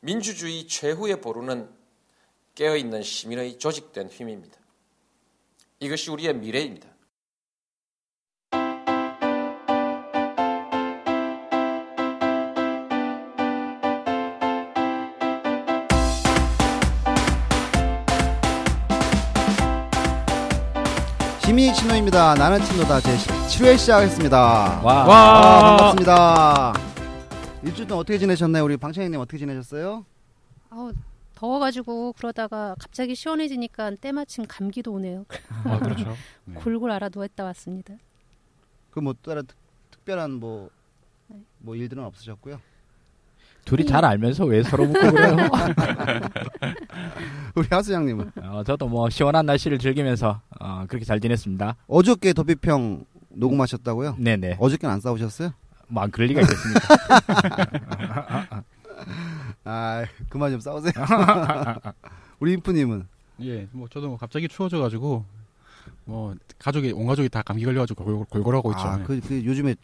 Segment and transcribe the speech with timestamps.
[0.00, 1.68] 민주주의 최후의 보루는
[2.54, 4.58] 깨어있는 시민의 조직된 힘입니다.
[5.78, 6.88] 이것이 우리의 미래입니다.
[21.42, 22.34] 김희 친노입니다.
[22.34, 24.80] 나는 친노다 제 17회 시작하겠습니다.
[24.84, 25.04] 와.
[25.04, 26.89] 아, 반갑습니다.
[27.62, 28.64] 일주일 동안 어떻게 지내셨나요?
[28.64, 30.04] 우리 방청객님 어떻게 지내셨어요?
[30.70, 30.92] 아우
[31.34, 35.24] 더워가지고 그러다가 갑자기 시원해지니까 때마침 감기도 오네요.
[35.64, 36.14] 아, 그렇죠.
[36.44, 36.54] 네.
[36.60, 37.94] 골골 알아 누웠다 왔습니다.
[38.90, 39.56] 그뭐 다른 특-
[39.90, 40.70] 특별한 뭐,
[41.28, 41.36] 네.
[41.58, 42.60] 뭐 일들은 없으셨고요.
[43.64, 45.36] 둘이 잘 알면서 왜 서로 묻고 그래요?
[47.54, 51.76] 우리 하수장님은 어, 저도 뭐 시원한 날씨를 즐기면서 어, 그렇게 잘 지냈습니다.
[51.86, 54.16] 어저께 더비평 녹음하셨다고요?
[54.18, 54.56] 네네.
[54.58, 55.52] 어저께는 안 싸우셨어요?
[55.90, 56.80] 뭐 안 그럴 리가 있겠습니까?
[59.64, 60.92] 아 그만 좀 싸우세요.
[62.40, 63.06] 우리 인프님은
[63.42, 65.24] 예, 뭐 저도 뭐 갑자기 추워져가지고
[66.04, 68.82] 뭐 가족이 온 가족이 다 감기 걸려가지고 골, 골골하고 있죠.
[68.82, 69.04] 아, 네.
[69.04, 69.74] 그, 그 요즘에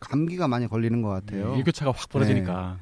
[0.00, 1.54] 감기가 많이 걸리는 것 같아요.
[1.54, 2.78] 예, 일교차가 확 벌어지니까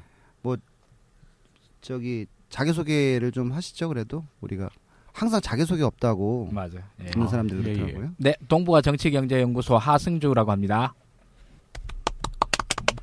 [1.81, 3.87] 저기 자기 소개를 좀 하시죠.
[3.89, 4.69] 그래도 우리가
[5.13, 6.79] 항상 자기 소개 없다고 맞아.
[7.01, 7.05] 예.
[7.05, 7.73] 듣는 사람들 예, 예.
[7.73, 8.11] 그렇더라고요.
[8.17, 10.93] 네, 동부가 정치경제연구소 하승주라고 합니다.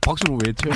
[0.08, 0.70] 박수를 왜 쳐?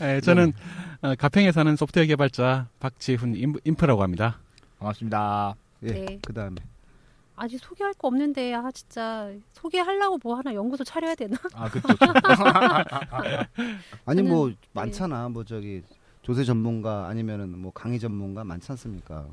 [0.00, 0.54] 예, 저는
[1.02, 4.38] 어, 가평에 사는 소프트웨어 개발자 박지훈 임, 인프라고 합니다.
[4.78, 5.54] 반갑습니다.
[5.82, 5.88] 예.
[5.92, 6.18] 네.
[6.26, 6.56] 그 다음에
[7.36, 11.36] 아직 소개할 거 없는데 아 진짜 소개하려고 뭐 하나 연구소 차려야 되나?
[11.52, 11.86] 아, 그쵸.
[14.06, 14.54] 아니 저는- 뭐 네.
[14.72, 15.28] 많잖아.
[15.28, 15.82] 뭐 저기
[16.22, 19.26] 조세 전문가 아니면은 뭐 강의 전문가 많지 않습니까?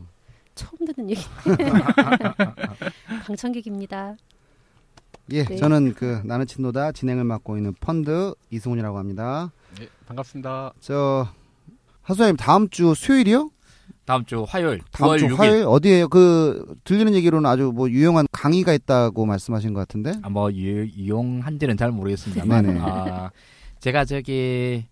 [0.55, 1.21] 처음 듣는 얘기.
[3.25, 4.17] 강창객입니다.
[5.31, 5.55] 예, 네.
[5.55, 9.51] 저는 그 나는 친노다 진행을 맡고 있는 펀드 이승훈이라고 합니다.
[9.81, 10.73] 예, 반갑습니다.
[10.79, 11.27] 저
[12.03, 13.49] 하수님 다음 주 수요일이요?
[14.05, 15.35] 다음 주 화요일, 다음 9월 주 6일.
[15.37, 16.07] 화요일 어디에요?
[16.09, 20.13] 그 들리는 얘기로는 아주 뭐 유용한 강의가 있다고 말씀하신 것 같은데.
[20.21, 22.79] 아, 뭐 유, 유용한지는 잘 모르겠습니다만 네네.
[22.83, 23.31] 아,
[23.79, 24.85] 제가 저기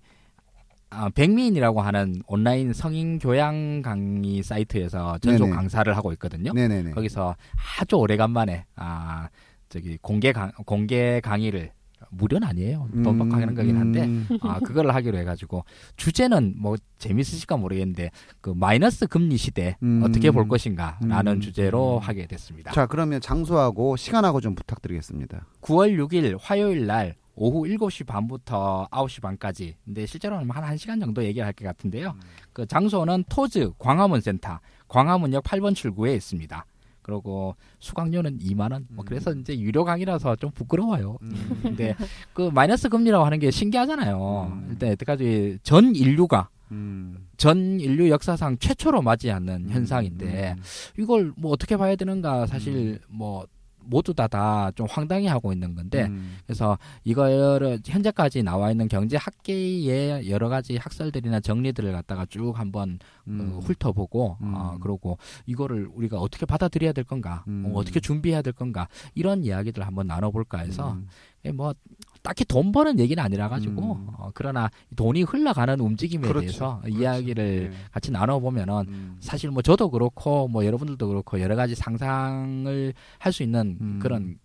[0.89, 5.55] 아, 백미인이라고 하는 온라인 성인 교양 강의 사이트에서 전속 네네.
[5.55, 6.51] 강사를 하고 있거든요.
[6.53, 6.91] 네네네.
[6.91, 7.35] 거기서
[7.79, 9.29] 아주 오래간만에 아
[9.73, 11.71] 저기 공개 강 공개 강의를
[12.11, 12.89] 무료는 아니에요.
[13.03, 15.65] 돈 받고 하는 거긴 한데 음, 아 그걸 하기로 해가지고
[15.97, 20.03] 주제는 뭐 재밌으실까 모르겠는데 그 마이너스 금리 시대 음.
[20.03, 21.41] 어떻게 볼 것인가라는 음.
[21.41, 22.71] 주제로 하게 됐습니다.
[22.71, 25.47] 자 그러면 장소하고 시간하고 좀 부탁드리겠습니다.
[25.61, 29.75] 9월 6일 화요일 날 오후 7시 반부터 9시 반까지.
[29.83, 32.15] 근데 실제로는 한 1시간 정도 얘기할 것 같은데요.
[32.51, 36.63] 그 장소는 토즈 광화문 센터, 광화문역 8번 출구에 있습니다.
[37.03, 38.87] 그리고 수강료는 2만 원.
[38.89, 41.17] 뭐 그래서 이제 유료 강의라서 좀 부끄러워요.
[41.61, 41.95] 근데
[42.33, 44.51] 그 마이너스 금리라고 하는 게 신기하잖아요.
[44.51, 44.67] 음.
[44.71, 47.27] 일단 여태까지 전 인류가 음.
[47.37, 49.69] 전 인류 역사상 최초로 맞이하는 음.
[49.69, 50.63] 현상인데 음.
[50.97, 53.45] 이걸 뭐 어떻게 봐야 되는가 사실 뭐
[53.85, 56.37] 모두 다 다 좀 황당해 하고 있는 건데 음.
[56.45, 63.53] 그래서 이거를 현재까지 나와 있는 경제 학계의 여러 가지 학설들이나 정리들을 갖다가 쭉 한번 음.
[63.55, 64.53] 어, 훑어보고 음.
[64.55, 67.65] 어, 그러고 이거를 우리가 어떻게 받아들여야 될 건가 음.
[67.67, 71.07] 어, 어떻게 준비해야 될 건가 이런 이야기들 한번 나눠볼까 해서 음.
[71.45, 71.73] 예, 뭐
[72.23, 74.07] 딱히 돈 버는 얘기는 아니라 가지고 음.
[74.17, 76.39] 어, 그러나 돈이 흘러가는 움직임에 그렇죠.
[76.39, 76.97] 대해서 그렇죠.
[76.99, 77.77] 이야기를 네.
[77.91, 79.17] 같이 나눠보면은 음.
[79.19, 83.99] 사실 뭐 저도 그렇고 뭐 여러분들도 그렇고 여러 가지 상상을 할 수 있는 음.
[84.01, 84.37] 그런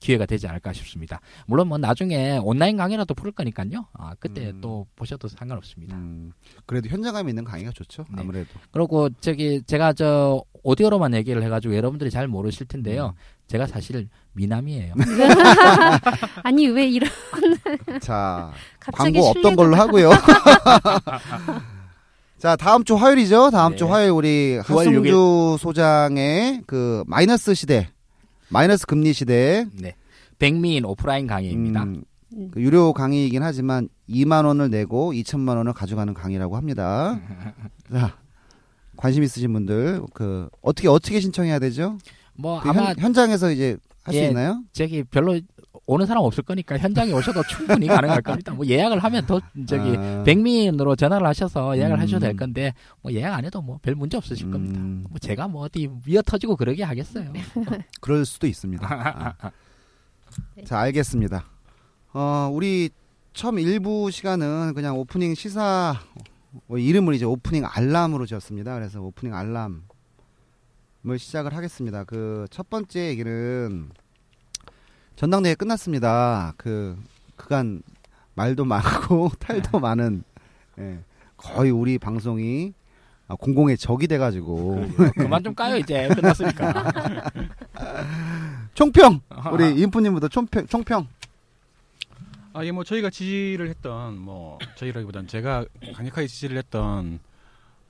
[0.00, 1.20] 기회가 되지 않을까 싶습니다.
[1.46, 3.86] 물론 뭐 나중에 온라인 강의라도 풀 거니까요.
[3.92, 4.60] 아, 그때 음.
[4.60, 5.96] 또 보셔도 상관없습니다.
[5.96, 6.32] 음.
[6.66, 8.04] 그래도 현장감 있는 강의가 좋죠.
[8.10, 8.22] 네.
[8.22, 8.48] 아무래도.
[8.70, 13.14] 그리고 저기 제가 저 오디오로만 얘기를 해가지고 여러분들이 잘 모르실 텐데요.
[13.46, 14.92] 제가 사실 미남이에요.
[16.44, 17.08] 아니 왜 이런
[18.02, 20.10] 자 갑자기 광고 없던 걸로 하고요.
[22.36, 23.50] 자 다음 주 화요일이죠.
[23.50, 23.90] 다음 주 네.
[23.90, 27.88] 화요일 우리 9월 하승주 소장의 그 마이너스 시대,
[28.50, 29.94] 마이너스 금리 시대 네.
[30.38, 31.84] 백미인 오프라인 강의입니다.
[31.84, 32.02] 음,
[32.50, 37.18] 그 유료 강의이긴 하지만 2만 원을 내고 2천만 원을 가져가는 강의라고 합니다.
[37.90, 38.18] 자
[38.98, 41.96] 관심 있으신 분들 그 어떻게 어떻게 신청해야 되죠?
[42.34, 44.62] 뭐 그 아마 현, 장에서 이제 할수 예, 있나요?
[44.72, 45.40] 저기 별로
[45.86, 48.52] 오는 사람 없을 거니까 현장에 오셔도 충분히 가능할 겁니다.
[48.52, 52.00] 뭐 예약을 하면 더 저기 아, 백미인으로 전화를 하셔서 예약을 음.
[52.00, 54.78] 하셔도 될 건데 뭐 예약 안 해도 뭐 별 문제 없으실 겁니다.
[54.80, 57.32] 음, 뭐 제가 뭐 어디 미어 터지고 그러게 하겠어요.
[58.00, 59.36] 그럴 수도 있습니다.
[60.66, 61.44] 자, 알겠습니다.
[62.12, 62.90] 어, 우리
[63.32, 65.94] 처음 일부 시간은 그냥 오프닝 시사
[66.66, 68.74] 뭐 이름을 이제 오프닝 알람으로 지었습니다.
[68.74, 69.80] 그래서 오프닝 알람을
[71.18, 72.04] 시작을 하겠습니다.
[72.04, 73.90] 그 첫 번째 얘기는
[75.16, 76.54] 전당대회 끝났습니다.
[76.56, 76.96] 그
[77.36, 77.82] 그간
[78.34, 80.22] 말도 많고 탈도 많은
[80.78, 81.00] 예,
[81.36, 82.72] 거의 우리 방송이
[83.26, 87.24] 아, 공공의 적이 돼가지고 그만 좀 까요 이제 끝났으니까.
[88.74, 89.20] 총평
[89.52, 91.08] 우리 인프님부터 총평 총평
[92.58, 95.64] 아, 예, 뭐 저희가 지지를 했던 뭐 저희라기보단 제가
[95.94, 97.20] 강력하게 지지를 했던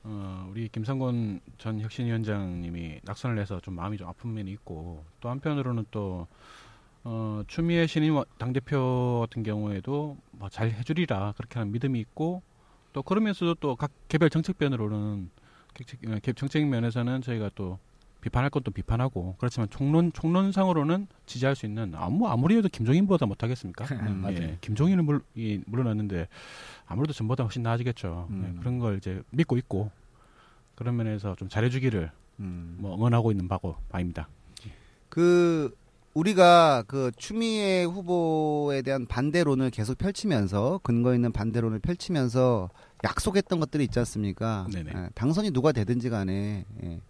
[0.04, 5.86] 어, 우리 김성곤 전 혁신위원장님이 낙선을 해서 좀 마음이 좀 아픈 면이 있고 또 한편으로는
[5.90, 6.26] 또
[7.02, 12.42] 어, 추미애 신임 당 대표 같은 경우에도 뭐 잘 해주리라 그렇게 하는 믿음이 있고
[12.92, 15.30] 또 그러면서도 또 각 개별 정책변으로는
[15.72, 17.78] 객- 어, 개- 정책 면에서는 저희가 또
[18.28, 23.84] 비판할 것도 비판하고 그렇지만 총론 총론상으로는 지지할 수 있는 아무 아무리 해도 김종인보다 못하겠습니까?
[24.06, 24.36] 음, 맞아요.
[24.36, 26.28] 예, 김종인은 물, 이, 물러났는데
[26.86, 28.28] 아무래도 전보다 훨씬 나아지겠죠.
[28.30, 28.54] 음.
[28.56, 29.90] 예, 그런 걸 이제 믿고 있고
[30.74, 32.10] 그런 면에서 좀 잘해주기를
[32.40, 32.76] 음.
[32.78, 34.28] 뭐 응원하고 있는 바고 바입니다.
[35.08, 35.74] 그
[36.14, 42.70] 우리가 그 추미애 후보에 대한 반대론을 계속 펼치면서 근거 있는 반대론을 펼치면서
[43.04, 44.66] 약속했던 것들이 있지 않습니까?
[44.72, 44.90] 네네.
[44.94, 47.00] 예, 당선이 누가 되든지 간에 예,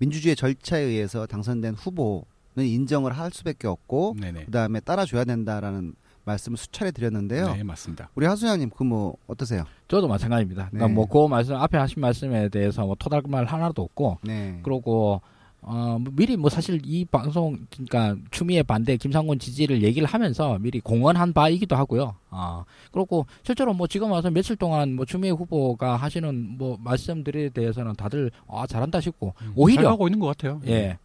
[0.00, 2.24] 민주주의 절차에 의해서 당선된 후보는
[2.58, 4.46] 인정을 할 수밖에 없고 네네.
[4.46, 5.94] 그다음에 따라줘야 된다라는
[6.24, 7.52] 말씀을 수차례 드렸는데요.
[7.54, 8.10] 네 맞습니다.
[8.14, 9.64] 우리 하수장님 그 뭐 어떠세요?
[9.88, 10.68] 저도 마찬가지입니다.
[10.70, 10.94] 그러니까 네.
[10.94, 14.58] 뭐그 말씀 앞에 하신 말씀에 대해서 뭐 토닥말 하나도 없고 네.
[14.62, 15.20] 그러고
[15.62, 21.32] 어뭐 미리 뭐 사실 이 방송 그러니까 추미애 반대 김상곤 지지를 얘기를 하면서 미리 공언한
[21.32, 22.14] 바이기도 하고요.
[22.30, 27.94] 아 그리고 실제로 뭐 지금 와서 며칠 동안 뭐 추미애 후보가 하시는 뭐 말씀들에 대해서는
[27.94, 30.60] 다들 아 잘한다 싶고 잘 오히려 가고 있는 것 같아요.
[30.66, 30.98] 예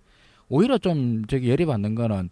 [0.48, 2.30] 오히려 좀 저기 열이 받는 거는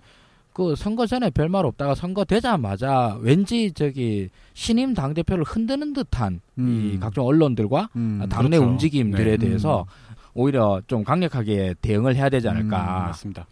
[0.53, 6.61] 그 선거 전에 별말 없다가 선거 되자마자 왠지 저기 신임 당 대표를 흔드는 듯한 이
[6.61, 6.97] 음.
[7.01, 8.19] 각종 언론들과 음.
[8.21, 8.71] 아, 당내 그렇죠.
[8.71, 9.37] 움직임들에 네.
[9.37, 9.85] 대해서
[10.33, 12.77] 오히려 좀 강력하게 대응을 해야 되지 음, 않을까.
[13.07, 13.45] 맞습니다.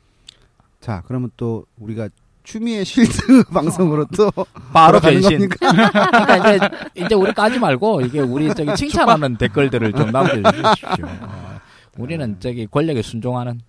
[0.79, 2.09] 자, 그러면 또 우리가
[2.43, 4.31] 추미애 실드 방송으로 또
[4.73, 5.47] 바로 변신.
[5.49, 6.69] 그러니까 이제
[7.05, 11.05] 이제 우리 까지 말고 이게 우리 저기 칭찬하는 댓글들을 좀 남겨주십시오.
[11.05, 11.59] 어,
[11.97, 13.61] 우리는 저기 권력에 순종하는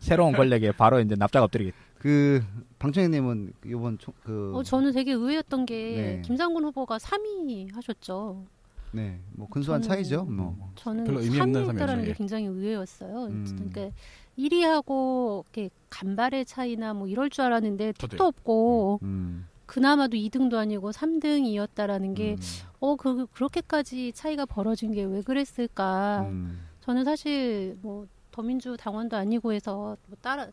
[0.00, 1.72] 새로운 권력에 바로 이제 납작 엎드리겠.
[1.98, 2.42] 그
[2.80, 6.22] 방청객님은 이번 총, 그 어, 저는 되게 의외였던 게 네.
[6.24, 8.44] 김상군 후보가 3위 하셨죠.
[8.92, 10.24] 네, 뭐 근소한 저는- 차이죠.
[10.24, 10.70] 뭐.
[10.76, 12.14] 저는 별로 의미 없는 3위 했다라는 삼위였죠, 게 예.
[12.14, 13.24] 굉장히 의외였어요.
[13.26, 13.44] 음.
[13.72, 13.96] 그러니까
[14.38, 18.08] 1위하고 이렇게 간발의 차이나 뭐 이럴 줄 알았는데 저도요.
[18.08, 19.46] 택도 없고 음.
[19.66, 22.36] 그나마도 2등도 아니고 3등이었다라는 게 음.
[22.80, 26.26] 어, 그, 그렇게까지 차이가 벌어진 게 왜 그랬을까.
[26.28, 26.60] 음.
[26.80, 30.48] 저는 사실 뭐 더민주 당원도 아니고 해서 뭐 따라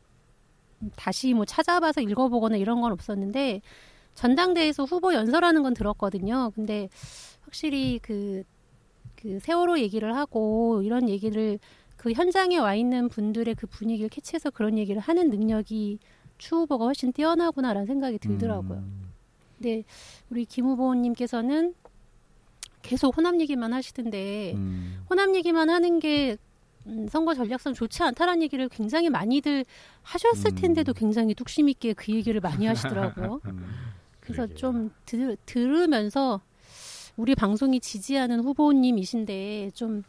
[0.96, 3.62] 다시 뭐 찾아봐서 읽어보거나 이런 건 없었는데
[4.16, 6.52] 전당대회에서 후보 연설하는 건 들었거든요.
[6.56, 6.90] 근데
[7.50, 8.44] 확실히 그,
[9.16, 11.58] 그 세월호 얘기를 하고 이런 얘기를
[11.98, 16.00] 그 현장에 와 있는 분들의 그 분위기를 캐치해서 그런 얘기를 하는 능력이
[16.38, 18.78] 추 후보가 훨씬 뛰어나구나라는 생각이 들더라고요.
[18.78, 19.12] 음.
[19.58, 19.84] 근데
[20.30, 21.74] 우리 김 후보님께서는
[22.82, 25.04] 계속 호남 얘기만 하시던데 음.
[25.10, 26.38] 호남 얘기만 하는 게
[26.88, 29.66] 음, 선거 전략상 좋지 않다라는 얘기를 굉장히 많이들
[30.04, 30.56] 하셨을 음.
[30.56, 33.42] 텐데도 굉장히 뚝심 있게 그 얘기를 많이 하시더라고요.
[33.46, 33.66] 음.
[34.22, 34.48] 그래서.
[34.54, 36.40] 좀 들, 들으면서
[37.20, 40.04] 우리 방송이 지지하는 후보님이신데 좀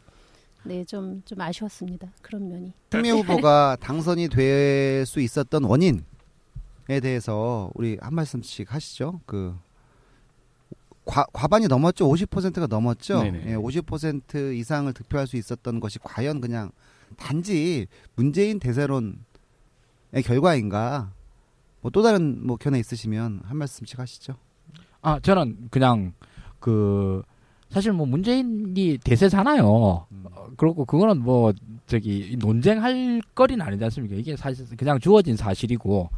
[0.63, 2.07] 네, 좀, 좀 아쉬웠습니다.
[2.21, 2.71] 그런 면이.
[2.89, 5.99] 추미애 후보가 당선이 될 수 있었던 원인에
[7.01, 9.19] 대해서 우리 한 말씀씩 하시죠.
[9.25, 9.53] 그
[11.03, 12.07] 과, 과반이 넘었죠.
[12.07, 13.23] 50%가 넘었죠.
[13.23, 13.43] 네네.
[13.47, 16.71] 예, 50% 이상을 득표할 수 있었던 것이 과연 그냥
[17.17, 19.15] 단지 문재인 대세론의
[20.23, 21.11] 결과인가?
[21.81, 24.35] 뭐 또 다른 뭐 견해 있으시면 한 말씀씩 하시죠.
[25.01, 26.13] 아 저는 그냥
[26.61, 27.21] 그
[27.69, 29.65] 사실 뭐 문재인이 대세잖아요.
[29.65, 30.07] 어,
[30.55, 31.51] 그렇고 그거는 뭐
[31.87, 34.15] 저기 논쟁할 거리는 아니지 않습니까?
[34.15, 36.09] 이게 사실 그냥 주어진 사실이고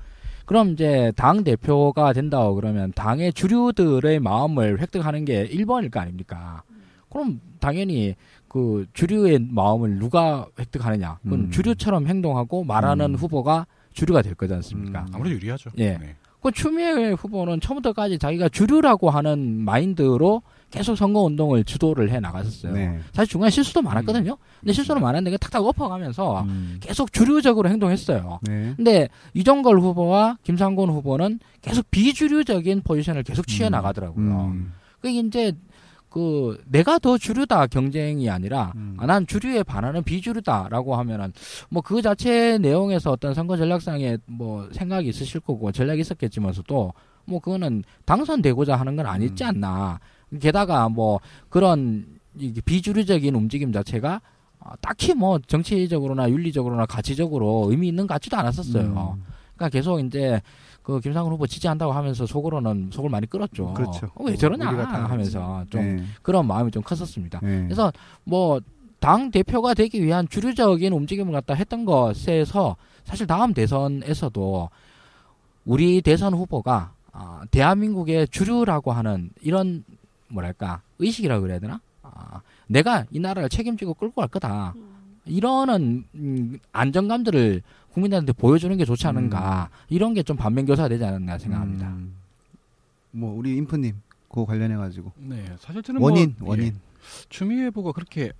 [0.46, 6.64] 그럼 이제 당 대표가 된다고 그러면 당의 주류들의 마음을 획득하는 게 1번일 거 아닙니까?
[7.10, 8.16] 그럼 당연히
[8.48, 11.20] 그 주류의 마음을 누가 획득하느냐?
[11.24, 11.52] 그건 음.
[11.52, 13.16] 주류처럼 행동하고 말하는 음.
[13.16, 15.02] 후보가 주류가 될 거지 않습니까?
[15.02, 15.08] 음.
[15.14, 15.70] 아무래도 유리하죠.
[15.78, 15.98] 예.
[15.98, 16.16] 네.
[16.44, 22.74] 그 추미애 후보는 처음부터까지 자기가 주류라고 하는 마인드로 계속 선거 운동을 주도를 해 나갔었어요.
[22.74, 23.00] 네.
[23.14, 24.38] 사실 중간에 실수도 많았거든요.
[24.60, 26.78] 근데 실수를 많았는데 탁탁 엎어가면서 음.
[26.82, 28.40] 계속 주류적으로 행동했어요.
[28.42, 28.74] 네.
[28.76, 34.52] 근데 이정걸 후보와 김상곤 후보는 계속 비주류적인 포지션을 계속 취해 나가더라고요.
[34.52, 34.74] 음.
[35.00, 35.54] 그게 이제
[36.14, 38.96] 그 내가 더 주류다 경쟁이 아니라 음.
[39.00, 41.34] 아, 난 주류에 반하는 비주류다라고 하면은
[41.70, 46.94] 뭐 그 자체 내용에서 어떤 선거 전략상의 뭐 생각이 있으실 거고 전략이 있었겠지만서도
[47.26, 49.50] 뭐 그거는 당선되고자 하는 건 아니지 음.
[49.50, 50.00] 않나.
[50.40, 52.06] 게다가 뭐 그런
[52.38, 54.22] 이 비주류적인 움직임 자체가
[54.60, 59.16] 어, 딱히 뭐 정치적으로나 윤리적으로나 가치적으로 의미 있는 것 같지도 않았었어요.
[59.18, 59.24] 음.
[59.56, 60.42] 그러니까 계속 이제
[60.84, 63.74] 그 김상훈 후보 지지한다고 하면서 속으로는 속을 많이 끓었죠.
[63.74, 64.08] 그렇죠.
[64.16, 66.04] 어, 왜 저러냐 하면서 좀 네.
[66.22, 67.40] 그런 마음이 좀 컸었습니다.
[67.42, 67.64] 네.
[67.64, 67.92] 그래서
[68.26, 68.60] 뭐
[69.04, 74.70] 당 대표가 되기 위한 주류적인 움직임을 갖다 했던 것에서 사실 다음 대선에서도
[75.66, 79.84] 우리 대선 후보가 아, 대한민국의 주류라고 하는 이런
[80.30, 81.82] 뭐랄까 의식이라고 그래야 되나?
[82.02, 84.74] 아, 내가 이 나라를 책임지고 끌고 갈 거다.
[85.26, 87.62] 이러는 음, 안정감들을
[87.94, 91.88] 국민들한테 보여주는 게 좋지 않은가 이런 게 좀 반면 교사가 되지 않았나 생각합니다.
[91.90, 92.16] 음,
[93.12, 96.74] 뭐 우리 인프님 그거 관련해 가지고 네, 사실 저는 원인 뭐, 원인 예,
[97.30, 98.32] 추미애 후보가 그렇게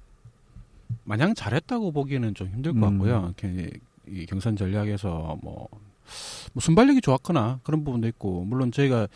[1.04, 2.98] 마냥 잘했다고 보기에는 좀 힘들 것 음.
[3.00, 3.34] 같고요.
[3.38, 3.70] 이렇게
[4.08, 5.68] 이 경선 전략에서 뭐,
[6.54, 9.08] 뭐 순발력이 좋았거나 그런 부분도 있고 물론 저희가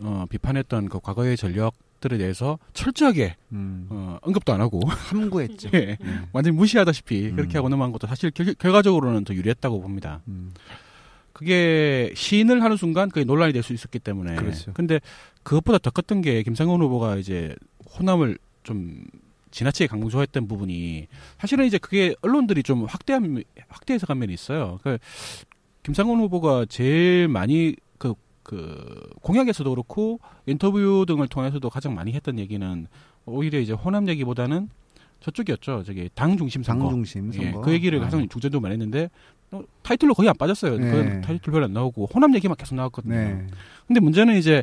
[0.00, 1.54] 어, 비판했던 그 과거의 전
[2.06, 5.70] 략들에 대해서 철저하게 음, 어, 언급도 안 하고 함구했죠.
[5.74, 6.20] 예, 네.
[6.32, 7.36] 완전히 무시하다시피 음.
[7.36, 10.22] 그렇게 하고 넘어간 것도 사실 결, 결과적으로는 더 유리했다고 봅니다.
[10.28, 10.52] 음,
[11.32, 14.36] 그게 시인을 하는 순간 그게 논란이 될 수 있었기 때문에.
[14.36, 14.72] 그렇죠.
[14.72, 15.00] 근데
[15.42, 17.54] 그것보다 더 컸던 게 김상훈 후보가 이제
[17.98, 19.04] 호남을 좀
[19.50, 21.06] 지나치게 강조했던 부분이
[21.38, 24.78] 사실은 이제 그게 언론들이 좀 확대한 확대 해석한 면이 있어요.
[24.82, 24.98] 그
[25.82, 27.76] 김상훈 후보가 제일 많이
[28.46, 32.86] 그, 그 공약에서도 그렇고 인터뷰 등을 통해서도 가장 많이 했던 얘기는
[33.24, 34.68] 오히려 이제 호남 얘기보다는
[35.18, 35.82] 저쪽이었죠.
[35.84, 36.86] 저기 당 중심 선거.
[36.86, 37.60] 당 중심 예, 선거.
[37.60, 38.04] 그 얘기를 아.
[38.04, 39.10] 가장 중점적으로 많이 했는데
[39.50, 40.78] 어, 타이틀로 거의 안 빠졌어요.
[40.78, 40.90] 네.
[40.90, 43.14] 그 타이틀 별로 안 나오고 호남 얘기만 계속 나왔거든요.
[43.14, 43.46] 네.
[43.88, 44.62] 근데 문제는 이제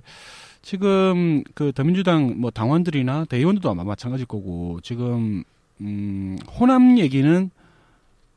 [0.61, 5.43] 지금 그 더민주당 뭐 당원들이나 대의원들도 아마 마찬가지일 거고 지금
[5.81, 7.51] 음 호남 얘기는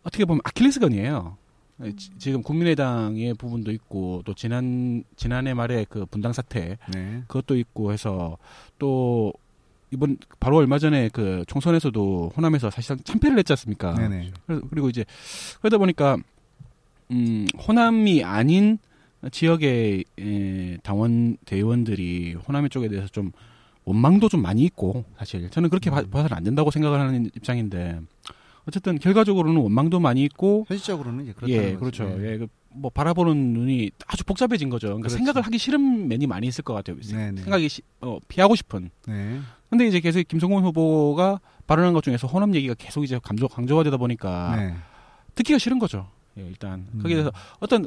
[0.03, 1.37] 어떻게 보면 아킬레스건이에요.
[1.97, 7.23] 지- 지금 국민의당의 부분도 있고 또 지난 지난해 말에 그 분당 사태 네.
[7.27, 8.39] 그것도 있고 해서
[8.79, 9.33] 또
[9.91, 13.95] 이번 바로 얼마 전에 그 총선에서도 호남에서 사실상 참패를 했지 않습니까?
[13.95, 14.33] 네네.
[14.47, 15.05] 그래서- 그리고 이제
[15.61, 16.17] 그러다 보니까
[17.13, 18.79] 음 호남이 아닌
[19.31, 23.33] 지역의 에, 당원 대의원들이 호남 쪽에 대해서 좀
[23.85, 28.01] 원망도 좀 많이 있고 사실 저는 그렇게 봐- 봐서는 안 된다고 생각을 하는 입장인데
[28.69, 31.79] 어쨌든 결과적으로는 원망도 많이 있고 현실적으로는 이제 그렇다는 예 거죠.
[32.05, 32.33] 그렇죠 네.
[32.33, 35.17] 예, 그뭐 바라보는 눈이 아주 복잡해진 거죠 그러니까 그렇죠.
[35.19, 37.43] 생각을 하기 싫은 면이 많이 있을 것 같아요 네네.
[37.43, 39.41] 생각이 시- 어, 피하고 싶은 네.
[39.71, 43.97] 근데 이제 계속 김성곤 후보가 발언한 것 중에서 호남 얘기가 계속 이제 강조 강조가 되다
[43.97, 44.75] 보니까 네.
[45.35, 46.09] 듣기가 싫은 거죠.
[46.39, 47.01] 예, 일단 음.
[47.03, 47.87] 거기에 대해서 어떤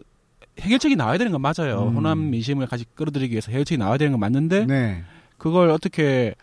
[0.59, 1.87] 해결책이 나와야 되는 건 맞아요.
[1.87, 1.95] 음.
[1.95, 5.03] 호남 민심을 같이 끌어들이기 위해서 해결책이 나와야 되는 건 맞는데 네.
[5.37, 6.35] 그걸 어떻게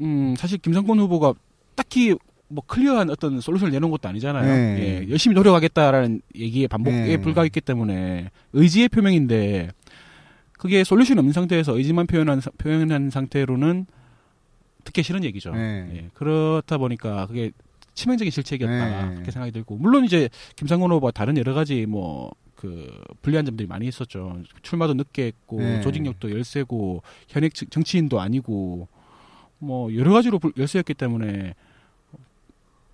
[0.00, 1.34] 음 사실 김성곤 후보가
[1.74, 2.14] 딱히
[2.50, 4.44] 뭐 클리어한 어떤 솔루션을 내놓은 것도 아니잖아요.
[4.44, 5.02] 네.
[5.04, 7.16] 예, 열심히 노력하겠다라는 얘기에 반복에 네.
[7.20, 9.70] 불과했기 때문에 의지의 표명인데
[10.58, 13.86] 그게 솔루션 없는 상태에서 의지만 표현한 사- 표현한 상태로는
[14.84, 15.52] 듣기 싫은 얘기죠.
[15.54, 15.88] 네.
[15.94, 17.52] 예, 그렇다 보니까 그게
[17.94, 19.14] 치명적인 실책이었다 네.
[19.14, 22.30] 그렇게 생각이 들고 물론 이제 김상곤 후보가 다른 여러 가지 뭐
[22.60, 22.92] 그
[23.22, 24.42] 불리한 점들이 많이 있었죠.
[24.60, 25.80] 출마도 늦게 했고 네.
[25.80, 28.86] 조직력도 열세고 현역 정- 정치인도 아니고
[29.58, 31.54] 뭐 여러 가지로 불- 열세였기 때문에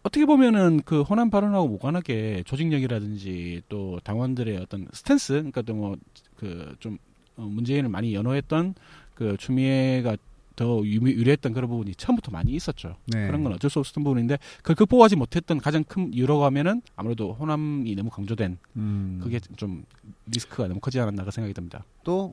[0.06, 5.96] 어떻게 보면은 그 호남 발언하고 무관하게 조직력이라든지 또 당원들의 어떤 스탠스 그러니까 또 뭐
[6.36, 6.98] 그좀
[7.36, 8.74] 어, 문재인을 많이 연호했던
[9.14, 10.16] 그 추미애가
[10.54, 12.96] 더 유리했던 그런 부분이 처음부터 많이 있었죠.
[13.06, 13.26] 네.
[13.26, 17.94] 그런 건 어쩔 수 없었던 부분인데 그걸 극복하지 못했던 가장 큰 이유라고 하면은 아무래도 호남이
[17.94, 19.20] 너무 강조된 음.
[19.22, 19.84] 그게 좀
[20.26, 21.84] 리스크가 너무 크지 않았나 그 생각이 듭니다.
[22.04, 22.32] 또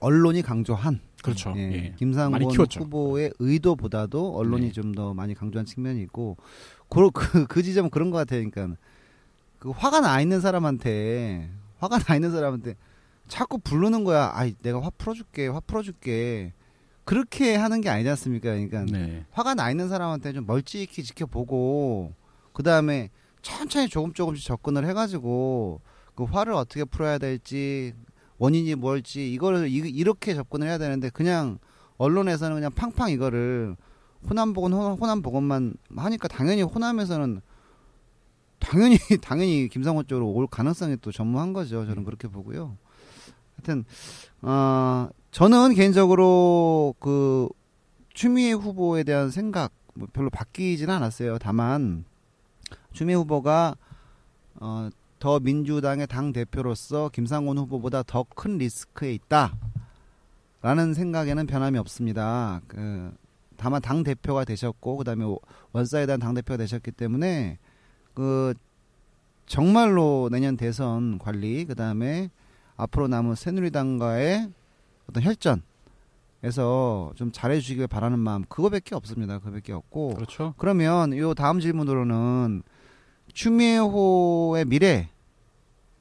[0.00, 1.52] 언론이 강조한 그렇죠.
[1.56, 1.94] 예, 예.
[1.98, 2.42] 김상곤.
[2.42, 4.72] 후보의 의도보다도 언론이 네.
[4.72, 6.36] 좀더 많이 강조한 측면이 있고
[6.88, 8.48] 그, 그, 그 지점은 그런 것 같아요.
[8.50, 8.76] 그러니까
[9.58, 12.74] 그 화가 나 있는 사람한테 화가 나 있는 사람한테
[13.28, 14.30] 자꾸 부르는 거야.
[14.34, 16.52] 아이 내가 화 풀어줄게, 화 풀어줄게.
[17.04, 18.50] 그렇게 하는 게 아니지 않습니까?
[18.50, 19.24] 그러니까 네.
[19.30, 22.14] 화가 나 있는 사람한테 좀 멀찍이 지켜보고
[22.52, 23.10] 그 다음에
[23.42, 25.80] 천천히 조금 조금씩 접근을 해가지고
[26.14, 27.94] 그 화를 어떻게 풀어야 될지
[28.40, 31.58] 원인이 뭘지 이거를 이, 이렇게 접근을 해야 되는데 그냥
[31.98, 33.76] 언론에서는 그냥 팡팡 이거를
[34.28, 37.42] 호남 보건 호- 호남 보건만 하니까 당연히 호남에서는
[38.58, 41.84] 당연히 당연히 김상호 쪽으로 올 가능성이 또 전무한 거죠.
[41.86, 42.78] 저는 그렇게 보고요.
[43.56, 43.84] 하여튼
[44.40, 47.46] 어 저는 개인적으로 그
[48.14, 51.38] 추미애 후보에 대한 생각 뭐 별로 바뀌지는 않았어요.
[51.38, 52.04] 다만
[52.92, 53.76] 추미애 후보가
[54.62, 54.88] 어,
[55.20, 59.12] 더 민주당의 당 대표로서 김상곤 후보보다 더 큰 리스크에
[60.62, 62.62] 있다라는 생각에는 변함이 없습니다.
[62.66, 63.12] 그,
[63.56, 65.26] 다만 당 대표가 되셨고 그다음에
[65.72, 67.58] 원사에 대한 당 대표가 되셨기 때문에
[68.14, 68.54] 그
[69.44, 72.30] 정말로 내년 대선 관리 그다음에
[72.76, 74.50] 앞으로 남은 새누리당과의
[75.10, 79.38] 어떤 혈전에서 좀 잘해주시길 바라는 마음 그거밖에 없습니다.
[79.38, 80.54] 그거밖에 없고 그렇죠.
[80.56, 82.62] 그러면 요 다음 질문으로는
[83.32, 85.08] 추미애호의 미래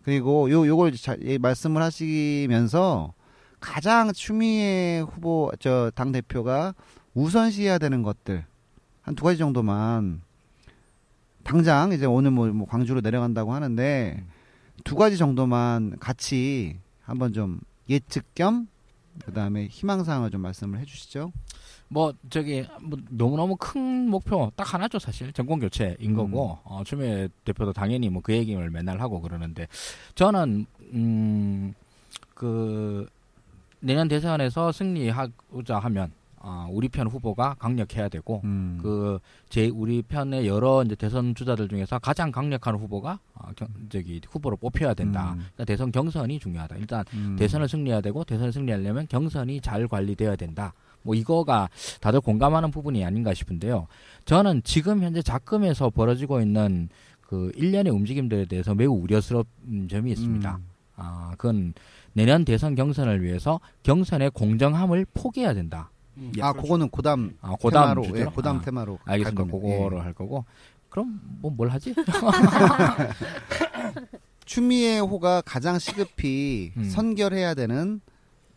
[0.03, 3.13] 그리고 요 요걸 자, 예, 말씀을 하시면서
[3.59, 6.73] 가장 추미애 후보 저 당 대표가
[7.13, 8.45] 우선시해야 되는 것들
[9.01, 10.21] 한 두 가지 정도만
[11.43, 14.23] 당장 이제 오늘 뭐, 뭐 광주로 내려간다고 하는데
[14.83, 17.59] 두 가지 정도만 같이 한번 좀
[17.89, 18.67] 예측 겸
[19.25, 21.31] 그다음에 희망 사항을 좀 말씀을 해 주시죠.
[21.89, 26.15] 뭐 저기 뭐 너무너무 큰 목표 딱 하나죠 사실 정권 교체인 음.
[26.15, 29.67] 거고 어, 추미애 대표도 당연히 뭐 그 얘기를 맨날 하고 그러는데
[30.13, 33.07] 저는 음그
[33.79, 38.79] 내년 대선에서 승리하고자 하면 어, 우리 편 후보가 강력해야 되고 음.
[38.81, 44.57] 그제 우리 편의 여러 이제 대선 주자들 중에서 가장 강력한 후보가 어, 경, 저기 후보로
[44.57, 45.33] 뽑혀야 된다.
[45.33, 45.39] 음.
[45.39, 46.77] 그러니까 대선 경선이 중요하다.
[46.77, 47.35] 일단 음.
[47.37, 50.73] 대선을 승리해야 되고 대선을 승리하려면 경선이 잘 관리돼야 된다.
[51.01, 51.69] 뭐 이거가
[52.01, 53.87] 다들 공감하는 부분이 아닌가 싶은데요.
[54.25, 56.89] 저는 지금 현재 작금에서 벌어지고 있는
[57.21, 59.45] 그 일련의 움직임들에 대해서 매우 우려스러운
[59.89, 60.55] 점이 있습니다.
[60.55, 60.65] 음.
[60.95, 61.73] 아, 그건
[62.13, 65.91] 내년 대선 경선을 위해서 경선의 공정함을 포기해야 된다.
[66.19, 68.19] 음, 아, 그거는 고담 아, 고담 테마로?
[68.19, 69.43] 예, 고담 아, 테마로 알겠습니다.
[69.43, 69.77] 갈 겁니다.
[69.77, 70.01] 그거를 예.
[70.01, 70.45] 할 거고.
[70.89, 71.93] 그럼 뭐 뭘 하지?
[74.45, 76.83] 추미애 호가 가장 시급히 음.
[76.89, 78.01] 선결해야 되는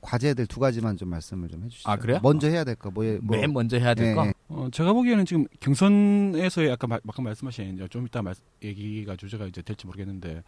[0.01, 1.89] 과제들 두 가지만 좀 말씀을 좀 해주시죠.
[1.89, 2.19] 아, 그래요?
[2.23, 4.27] 먼저 해야 될 거, 뭐, 예, 뭐맨 먼저 해야 될 예, 거.
[4.27, 4.33] 예.
[4.49, 9.47] 어, 제가 보기에는 지금 경선에서의 아까 마, 아까 말씀하신 이제 좀 이따 말, 얘기가 주제가
[9.47, 10.43] 이제 될지 모르겠는데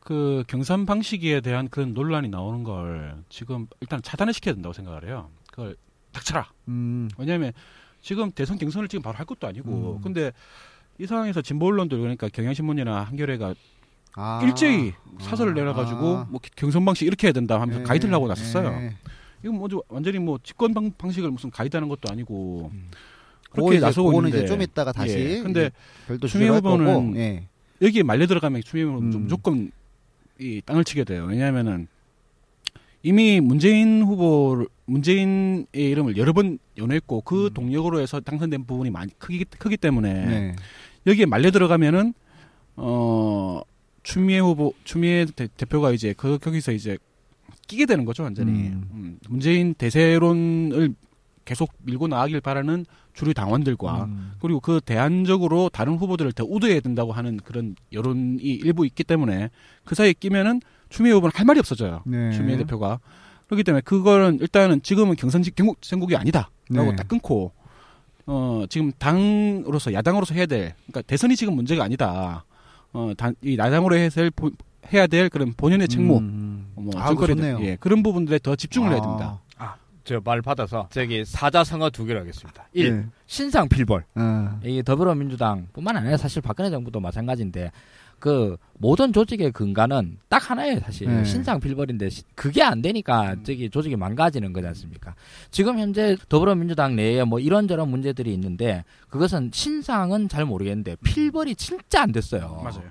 [0.00, 5.28] 그 경선 방식에 대한 그런 논란이 나오는 걸 지금 일단 차단을 시켜야 된다고 생각을 해요.
[5.50, 5.76] 그걸
[6.16, 6.48] 닥쳐라.
[6.68, 7.52] 음, 왜냐하면
[8.00, 10.02] 지금 대선 경선을 지금 바로 할 것도 아니고 음.
[10.02, 10.32] 근데
[10.98, 13.54] 이 상황에서 진보 언론들 그러니까 경향신문이나 한겨레가
[14.14, 15.54] 아, 일제히 사설을 아.
[15.54, 18.68] 내려가지고 뭐 경선 방식 이렇게 해야 된다 하면서 예, 가이드를 하고 나섰어요.
[18.68, 18.96] 예.
[19.42, 22.90] 이건 뭐 완전히 뭐 집권 방, 방식을 무슨 가이드하는 것도 아니고 음.
[23.50, 25.70] 그렇게 나서고 있는데 이제 좀 이따가 다시 예, 근데
[26.26, 27.48] 추미애 후보는 예.
[27.82, 29.22] 여기에 말려 들어가면 추미애 후보는 좀 음.
[29.24, 29.70] 무조건
[30.38, 31.26] 이 땅을 치게 돼요.
[31.28, 31.88] 왜냐하면은
[33.06, 37.54] 이미 문재인 후보 문재인의 이름을 여러 번 연호했고 그 음.
[37.54, 40.56] 동력으로 해서 당선된 부분이 많이 크기 크기 때문에 네.
[41.06, 42.14] 여기에 말려 들어가면은
[42.74, 43.60] 어
[44.02, 46.98] 추미애 후보 추미애 대, 표가 이제 그 거기서 이제
[47.68, 48.88] 끼게 되는 거죠 완전히 음.
[48.92, 50.96] 음, 문재인 대세론을
[51.46, 54.32] 계속 밀고 나가길 바라는 주류 당원들과 음.
[54.40, 59.48] 그리고 그 대안적으로 다른 후보들을 더 우대해야 된다고 하는 그런 여론이 일부 있기 때문에
[59.84, 62.02] 그 사이에 끼면은 추미애 후보는 할 말이 없어져요.
[62.04, 62.32] 네.
[62.32, 62.98] 추미애 대표가
[63.46, 66.96] 그렇기 때문에 그거는 일단은 지금은 경선 경국 선국이 아니다라고 네.
[66.96, 67.52] 딱 끊고
[68.26, 72.44] 어 지금 당으로서 야당으로서 해야 될 그러니까 대선이 지금 문제가 아니다.
[72.92, 74.50] 어단이 야당으로 해야 될 보-
[74.92, 76.66] 해야 될 그런 본연의 책무 음.
[76.74, 77.58] 뭐 아, 좋네요.
[77.62, 79.02] 예 그런 부분들에 더 집중을 해야 아.
[79.02, 79.40] 됩니다.
[80.06, 82.68] 저말 받아서 저기 사자성어 두 개로 하겠습니다.
[82.72, 82.86] 1.
[82.86, 83.04] 예.
[83.26, 84.04] 신상 필벌.
[84.14, 84.58] 아.
[84.64, 87.72] 이 더불어민주당뿐만 아니라 사실 박근혜 정부도 마찬가지인데
[88.18, 91.22] 그 모든 조직의 근간은 딱 하나예요 사실 네.
[91.24, 95.14] 신상 필벌인데 시- 그게 안 되니까 저기 조직이 망가지는 거지 않습니까?
[95.50, 102.12] 지금 현재 더불어민주당 내에 뭐 이런저런 문제들이 있는데 그것은 신상은 잘 모르겠는데 필벌이 진짜 안
[102.12, 102.60] 됐어요.
[102.64, 102.84] 맞아요.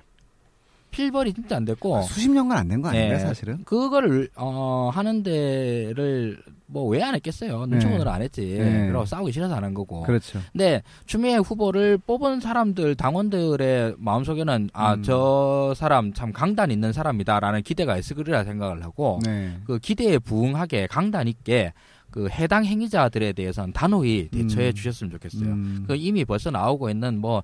[0.96, 3.24] 필벌이 진짜 안 됐고 수십 년간 안 된 거 아닌가요, 네.
[3.24, 3.62] 사실은?
[3.64, 7.66] 그거를 어 하는 데를 뭐 왜 안 했겠어요?
[7.66, 8.40] 눈치 보느라 안 했지.
[8.58, 8.86] 네.
[8.88, 10.02] 그리고 싸우기 싫어서 안 한 거고.
[10.02, 10.40] 그렇죠.
[10.52, 15.02] 근데 추미애 후보를 뽑은 사람들 당원들의 마음속에는 아 음.
[15.02, 19.56] 저 사람 참 강단 있는 사람이다라는 기대가 있을 거리라 생각을 하고 네.
[19.64, 21.72] 그 기대에 부응하게 강단 있게
[22.10, 24.74] 그 해당 행위자들에 대해서는 단호히 대처해 음.
[24.74, 25.48] 주셨으면 좋겠어요.
[25.50, 25.84] 음.
[25.86, 27.42] 그 이미 벌써 나오고 있는 뭐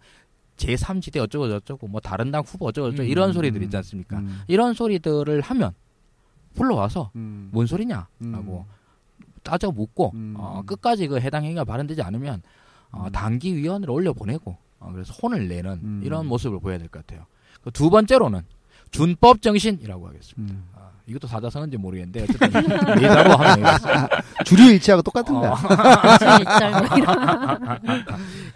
[0.67, 3.11] 제3지대 어쩌고 저쩌고 뭐 다른 당 후보 어쩌고 저쩌고 음.
[3.11, 4.19] 이런 소리들 있지 않습니까?
[4.19, 4.43] 음.
[4.49, 5.73] 이런 소리들을 하면
[6.55, 7.49] 불러와서 음.
[7.53, 8.65] 뭔 소리냐라고 음.
[9.43, 10.35] 따져 묻고 음.
[10.37, 12.43] 어, 끝까지 그 해당 행위가 발현되지 않으면
[12.93, 13.13] 어, 음.
[13.13, 16.03] 단기위원회를 올려 보내고 어, 그래서 혼을 내는 음.
[16.05, 17.27] 이런 모습을 보여야 될 것 같아요.
[17.63, 18.43] 그 두 번째로는
[18.91, 20.53] 준법 정신이라고 하겠습니다.
[20.55, 20.65] 음.
[20.75, 22.49] 아, 이것도 사자성어인지 모르겠는데 어쨌든
[23.03, 24.07] 예자고 하면 되겠어요.
[24.45, 25.53] 주류 일치하고 똑같은 거야.
[25.53, 25.57] 어.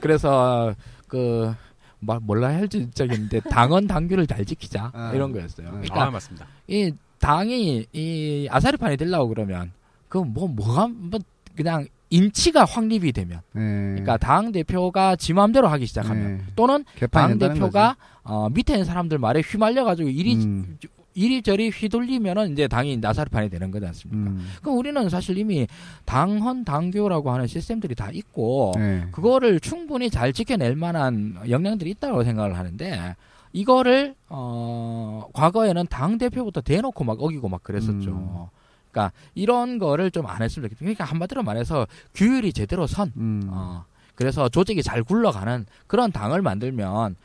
[0.01, 0.75] 그래서
[1.09, 1.55] 그
[2.01, 5.13] 말, 뭘라 해야 할지 모르겠는데 당원 당규를 잘 지키자 아.
[5.15, 5.69] 이런 거였어요.
[5.69, 5.71] 아.
[5.73, 6.47] 그러니까 아 맞습니다.
[6.69, 9.73] 이 당이 이 아사리판이 되려고 그러면
[10.09, 11.19] 그뭐 뭐가 뭐
[11.57, 13.61] 그냥 인치가 확립이 되면 네.
[13.63, 16.45] 그러니까 당 대표가 지 마음대로 하기 시작하면 네.
[16.55, 20.09] 또는 당 대표가 어, 밑에 있는 사람들 말에 휘말려 가지고.
[20.09, 20.79] 이리 음.
[21.17, 24.31] 이리저리 휘둘리면은 이제 당이 나사리판이 되는 거지 않습니까?
[24.31, 24.47] 음.
[24.61, 25.67] 그럼 우리는 사실 이미
[26.05, 29.09] 당헌 당규라고 하는 시스템들이 다 있고 네.
[29.11, 33.17] 그거를 충분히 잘 지켜낼 만한 역량들이 있다고 생각을 하는데
[33.55, 38.11] 이거를 어 과거에는 당 대표부터 대놓고 막 어기고 막 그랬었죠.
[38.11, 38.47] 음.
[38.91, 40.79] 그러니까 이런 거를 좀 안 했으면 좋겠다.
[40.81, 43.13] 그러니까 한마디로 말해서 규율이 제대로 선.
[43.17, 43.43] 음.
[43.49, 47.17] 어 그래서 조직이 잘 굴러가는 그런 당을 만들면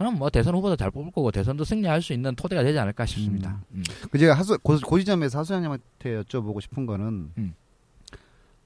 [0.00, 3.60] 그럼 뭐 대선 후보도 잘 뽑을 거고 대선도 승리할 수 있는 토대가 되지 않을까 싶습니다.
[3.72, 3.82] 음.
[4.10, 7.54] 그 제가 하수 고, 고지점에서 하수장님한테 여쭤보고 싶은 거는 음.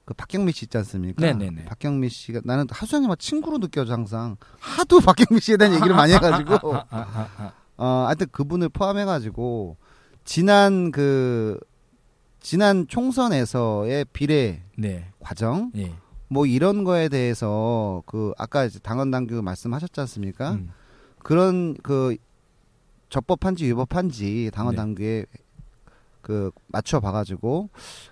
[0.05, 1.21] 그 박경미 씨 있지 않습니까?
[1.25, 1.65] 네네네.
[1.65, 6.85] 박경미 씨가 나는 하수장님과 친구로 느껴져 항상 하도 박경미 씨에 대한 얘기를 많이 해가지고 아,
[6.89, 7.51] 아, 아.
[7.75, 9.75] 어 하여튼 그분을 포함해가지고
[10.23, 11.59] 지난 그
[12.39, 15.11] 지난 총선에서의 비례 네.
[15.19, 15.91] 과정 예.
[16.29, 20.53] 뭐 이런 거에 대해서 그 아까 이제 당원 당규 말씀하셨지 않습니까?
[20.53, 20.71] 음.
[21.29, 22.15] 그런 그
[23.09, 24.77] 적법한지 위법한지 당원 네.
[24.77, 25.25] 당규에
[26.21, 27.69] 그 맞춰 봐가지고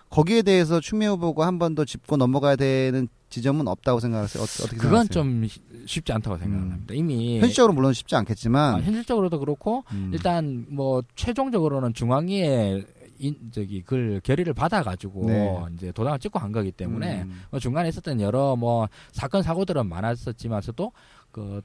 [0.10, 4.42] 거기에 대해서 추미애 후보가 한 번 더 짚고 넘어가야 되는 지점은 없다고 생각하세요.
[4.42, 5.10] 어, 떻게 그건 생각하세요?
[5.14, 6.94] 좀 쉬- 쉽지 않다고 생각합니다.
[6.96, 10.10] 이미 현실적으로 물론 쉽지 아, 않겠지만 현실적으로도 그렇고 음.
[10.12, 12.84] 일단 뭐 최종적으로는 중앙위에
[13.20, 15.56] 인, 저기 그 결의를 받아가지고 네.
[15.76, 17.42] 이제 도장을 찍고 한 거기 때문에 음.
[17.52, 20.92] 뭐 중간에 있었던 여러 뭐 사건 사고들은 많았었지만서도
[21.32, 21.62] 그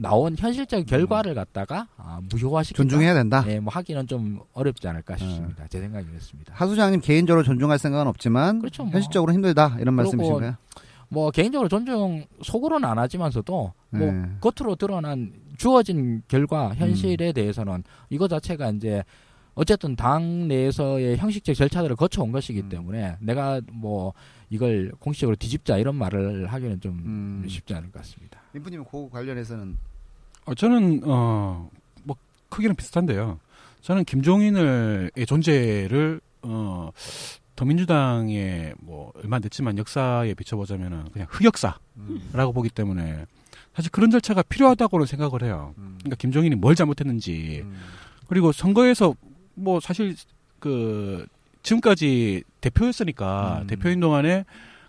[0.00, 2.82] 나온 현실적 결과를 갖다가 아, 무효화시킨다.
[2.82, 2.88] 음.
[2.88, 3.44] 존중해야 된다.
[3.44, 5.66] 네, 뭐 하기는 좀 어렵지 않을까 싶습니다.
[5.68, 6.54] 제 생각이 그렇습니다.
[6.54, 8.92] 하수장님 개인적으로 존중할 생각은 없지만 그렇죠, 뭐.
[8.92, 10.56] 현실적으로 힘들다 이런 말씀이신가요?
[11.10, 14.30] 뭐 개인적으로 존중 속으로는 안 하지만서도 뭐 네.
[14.40, 19.02] 겉으로 드러난 주어진 결과 현실에 대해서는 이거 자체가 이제
[19.54, 22.68] 어쨌든 당 내에서의 형식적 절차들을 거쳐온 것이기 음.
[22.68, 24.12] 때문에 내가 뭐
[24.50, 27.48] 이걸 공식적으로 뒤집자 이런 말을 하기는 좀 음.
[27.48, 28.40] 쉽지 않을 것 같습니다.
[28.52, 29.76] 민프님 그거 관련해서는
[30.48, 31.70] 어, 저는 어,
[32.04, 32.16] 뭐
[32.48, 33.38] 크기는 비슷한데요.
[33.82, 36.90] 저는 김종인의 존재를 어,
[37.54, 42.52] 더민주당의 뭐 얼마 안 됐지만 역사에 비춰보자면은 그냥 흑역사라고 음.
[42.54, 43.26] 보기 때문에
[43.74, 45.74] 사실 그런 절차가 필요하다고는 생각을 해요.
[45.76, 45.96] 음.
[45.98, 47.76] 그러니까 김종인이 뭘 잘못했는지 음.
[48.26, 49.14] 그리고 선거에서
[49.54, 50.16] 뭐 사실
[50.60, 51.26] 그
[51.62, 53.66] 지금까지 대표였으니까 음.
[53.66, 54.44] 대표인 동안에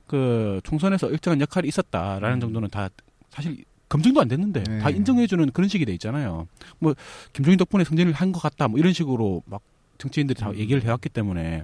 [0.08, 2.40] 그 총선에서 일정한 역할이 있었다라는 음.
[2.40, 2.90] 정도는 다
[3.30, 4.80] 사실 검증도 안 됐는데 네.
[4.80, 6.48] 다 인정해주는 그런 식이 돼 있잖아요.
[6.80, 6.94] 뭐
[7.34, 9.62] 김종인 덕분에 승진을 한 것 같다 뭐 이런 식으로 막
[9.98, 10.58] 정치인들이 다 음.
[10.58, 11.64] 얘기를 해왔기 때문에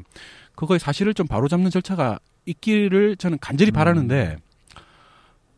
[0.55, 3.73] 그거의 사실을 좀 바로잡는 절차가 있기를 저는 간절히 음.
[3.73, 4.37] 바라는데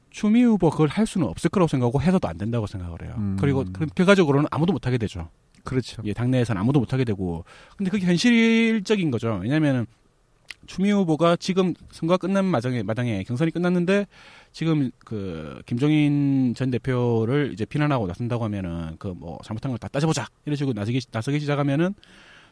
[0.09, 3.13] 추미 후보 그걸 할 수는 없을 거라고 생각하고 해서도 안 된다고 생각을 해요.
[3.17, 3.37] 음.
[3.39, 5.29] 그리고 그 결과적으로는 아무도 못하게 되죠.
[5.63, 6.01] 그렇죠.
[6.05, 7.43] 예, 당내에서는 아무도 못하게 되고
[7.77, 9.39] 근데 그게 현실적인 거죠.
[9.41, 9.85] 왜냐하면
[10.67, 14.05] 추미애 후보가 지금 선거가 끝난 마당에 마당에 경선이 끝났는데
[14.51, 20.27] 지금 그 김종인 전 대표를 이제 비난하고 나선다고 하면은 그 뭐 잘못한 걸 다 따져보자
[20.45, 21.93] 이런 식으로 나서기 나서기 시작하면은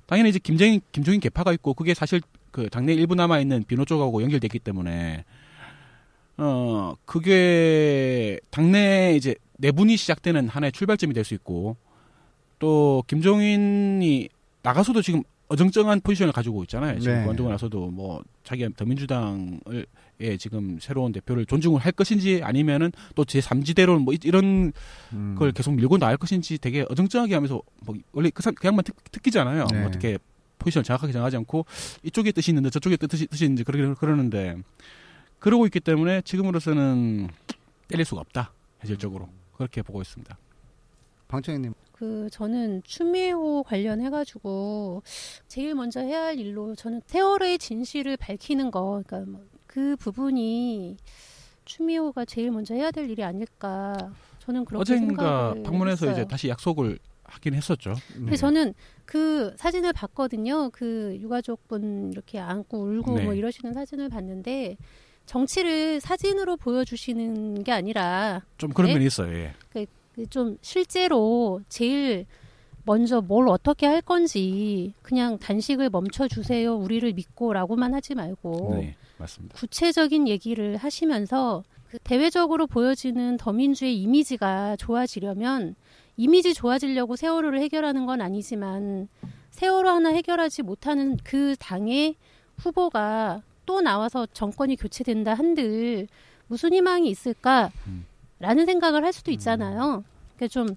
[0.07, 4.21] 당연히 이제 김종인 김종인 개파가 있고 그게 사실 그 당내 일부 남아 있는 비노 쪽하고
[4.23, 5.25] 연결됐기 때문에
[6.37, 11.77] 어 그게 당내 이제 내분이 시작되는 하나의 출발점이 될 수 있고
[12.59, 14.29] 또 김종인이
[14.61, 16.99] 나가서도 지금 어정쩡한 포지션을 가지고 있잖아요.
[16.99, 17.21] 지금 네.
[17.21, 19.85] 그만두고 나서도 뭐 자기가 더민주당을
[20.21, 24.71] 예, 지금 새로운 대표를 존중을 할 것인지 아니면은 또 제 3지대로 뭐 이- 이런
[25.13, 25.35] 음.
[25.37, 28.95] 걸 계속 밀고 나갈 것인지 되게 어정쩡하게 하면서 뭐 원래 그, 사- 그 양반 특,
[29.11, 29.67] 특기잖아요.
[29.71, 29.79] 네.
[29.79, 30.17] 뭐 어떻게
[30.57, 31.65] 포지션을 정확하게 정하지 않고
[32.03, 34.57] 이쪽에 뜻이 있는데 저쪽에 뜻이, 뜻이 있는지 그러, 그러는데
[35.39, 37.27] 그러고 있기 때문에 지금으로서는
[37.89, 38.51] 때릴 수가 없다.
[38.79, 40.35] 현실적으로 그렇게 보고 있습니다.
[41.27, 45.01] 방청객님 그 저는 추미호 관련해 가지고
[45.47, 50.95] 제일 먼저 해야 할 일로 저는 세월의 진실을 밝히는 거 그러니까 뭐 그 부분이
[51.65, 53.93] 추미호가 제일 먼저 해야 될 일이 아닐까
[54.39, 56.11] 저는 그렇게 어젠가 방문해서 했어요.
[56.11, 57.93] 이제 다시 약속을 하긴 했었죠.
[58.13, 60.69] 근데 저는 그 사진을 봤거든요.
[60.69, 63.23] 그 유가족분 이렇게 안고 울고 네.
[63.25, 64.77] 뭐 이러시는 사진을 봤는데
[65.25, 68.93] 정치를 사진으로 보여주시는 게 아니라 좀 그런 네?
[68.93, 69.35] 면이 있어요.
[69.35, 69.53] 예.
[69.71, 69.85] 그
[70.29, 72.25] 좀 실제로 제일
[72.85, 76.75] 먼저 뭘 어떻게 할 건지 그냥 단식을 멈춰 주세요.
[76.75, 78.95] 우리를 믿고라고만 하지 말고 네.
[79.53, 85.75] 구체적인 얘기를 하시면서 그 대외적으로 보여지는 더민주의 이미지가 좋아지려면
[86.17, 89.07] 이미지 좋아지려고 세월호를 해결하는 건 아니지만
[89.51, 92.15] 세월호 하나 해결하지 못하는 그 당의
[92.57, 96.07] 후보가 또 나와서 정권이 교체된다 한들
[96.47, 97.71] 무슨 희망이 있을까
[98.39, 98.65] 라는 음.
[98.65, 100.03] 생각을 할 수도 있잖아요.
[100.35, 100.67] 그러니까 좀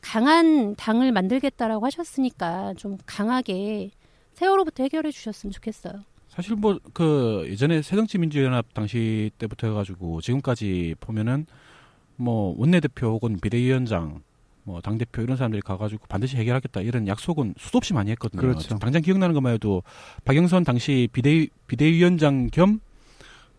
[0.00, 3.90] 강한 당을 만들겠다라고 하셨으니까 좀 강하게
[4.34, 6.04] 세월호부터 해결해 주셨으면 좋겠어요.
[6.28, 11.46] 사실 뭐 그 예전에 새정치민주연합 당시 때부터 해가지고 지금까지 보면은
[12.16, 14.22] 뭐 원내대표 혹은 비대위원장
[14.62, 18.40] 뭐 당대표 이런 사람들이 가가지고 반드시 해결하겠다 이런 약속은 수도 없이 많이 했거든요.
[18.40, 18.78] 그렇죠.
[18.78, 19.82] 당장 기억나는 것만 해도
[20.24, 22.80] 박영선 당시 비대 비대위원장 겸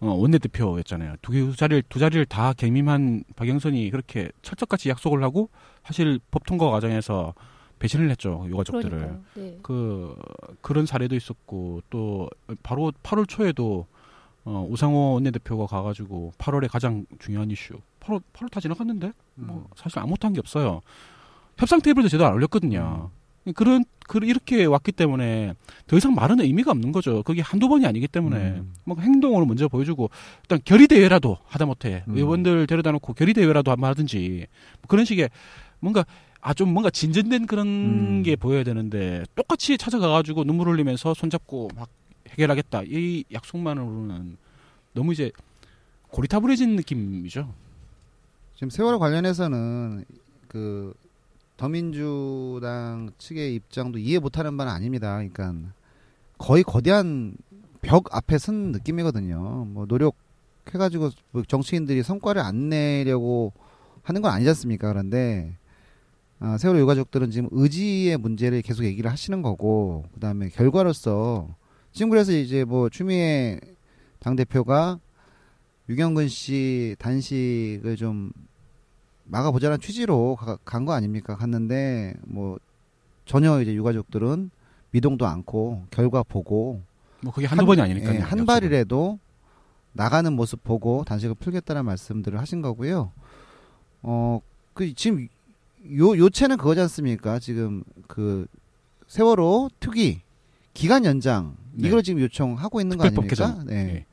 [0.01, 1.15] 어, 원내대표였잖아요.
[1.21, 5.49] 두, 개- 두 자리를 두 자리를 다 경임한 박영선이 그렇게 철석같이 약속을 하고
[5.83, 7.33] 사실 법 통과 과정에서
[7.79, 8.99] 배신을 했죠 유가족들을.
[9.35, 9.59] 네.
[9.61, 10.15] 그
[10.61, 12.29] 그런 사례도 있었고 또
[12.63, 13.85] 바로 8월 초에도
[14.43, 20.25] 어, 우상호 원내대표가 가가지고 8월에 가장 중요한 이슈 8월 8월 다 지나갔는데 뭐 사실 아무것도
[20.27, 20.81] 한 게 없어요.
[21.57, 23.11] 협상 테이블도 제대로 안 올렸거든요.
[23.55, 25.53] 그런 그 이렇게 왔기 때문에
[25.87, 27.23] 더 이상 말은 의미가 없는 거죠.
[27.23, 28.73] 그게 한두 번이 아니기 때문에 음.
[28.83, 30.09] 뭐 행동으로 먼저 보여주고
[30.43, 32.17] 일단 결의 대회라도 하다못해 음.
[32.17, 34.45] 의원들 데려다 놓고 결의 대회라도 한번 하든지
[34.81, 35.29] 뭐 그런 식의
[35.79, 36.05] 뭔가
[36.41, 38.23] 아 좀 뭔가 진전된 그런 음.
[38.23, 41.87] 게 보여야 되는데 똑같이 찾아가 가지고 눈물 흘리면서 손잡고 막
[42.29, 44.37] 해결하겠다 이 약속만으로는
[44.93, 45.31] 너무 이제
[46.09, 47.53] 고리타분해진 느낌이죠.
[48.55, 50.05] 지금 세월호 관련해서는
[50.47, 50.93] 그
[51.61, 55.13] 더민주당 측의 입장도 이해 못하는 바는 아닙니다.
[55.17, 55.53] 그러니까
[56.39, 57.35] 거의 거대한
[57.83, 59.65] 벽 앞에 선 느낌이거든요.
[59.65, 63.53] 뭐 노력해가지고 뭐 정치인들이 성과를 안 내려고
[64.01, 64.87] 하는 건 아니지 않습니까?
[64.87, 65.55] 그런데
[66.39, 71.47] 아, 세월호 유가족들은 지금 의지의 문제를 계속 얘기를 하시는 거고 그다음에 결과로서
[71.91, 73.59] 지금 그래서 이제 뭐 추미애
[74.17, 74.99] 당 대표가
[75.89, 78.31] 유경근 씨 단식을 좀
[79.31, 81.35] 막아보자는 취지로 간 거 아닙니까?
[81.37, 82.59] 갔는데 뭐
[83.25, 84.51] 전혀 이제 유가족들은
[84.91, 86.81] 미동도 않고 결과 보고
[87.21, 88.15] 뭐 그게 한두 번이 아니니까요.
[88.15, 88.45] 예, 한.
[88.45, 89.19] 발이라도
[89.93, 93.11] 나가는 모습 보고 단식을 풀겠다는 말씀들을 하신 거고요.
[94.01, 94.41] 어,
[94.73, 95.27] 그 지금
[95.97, 97.39] 요 요체는 그거지 않습니까?
[97.39, 98.47] 지금 그
[99.07, 100.21] 세월호 특위
[100.73, 101.87] 기간 연장 네.
[101.87, 103.27] 이걸 지금 요청하고 있는 거 아닙니까?
[103.27, 103.65] 개정.
[103.65, 103.83] 네.
[103.83, 104.05] 네.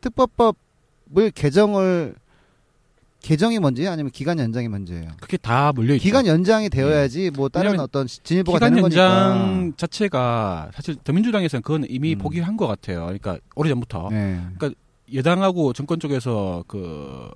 [0.00, 2.14] 특법법을 개정을
[3.20, 5.10] 개정이 먼저요, 아니면 기간 연장이 먼저예요?
[5.20, 6.02] 그게 다 물려 있죠.
[6.02, 9.76] 기간 연장이 되어야지 뭐 다른 어떤 진일보가 기간 되는 연장 거니까.
[9.76, 12.18] 자체가 사실 더민주당에서는 그건 이미 음.
[12.18, 13.02] 포기를 한것 같아요.
[13.04, 14.40] 그러니까 오래전부터 네.
[15.14, 17.30] 여당하고 정권 쪽에서 그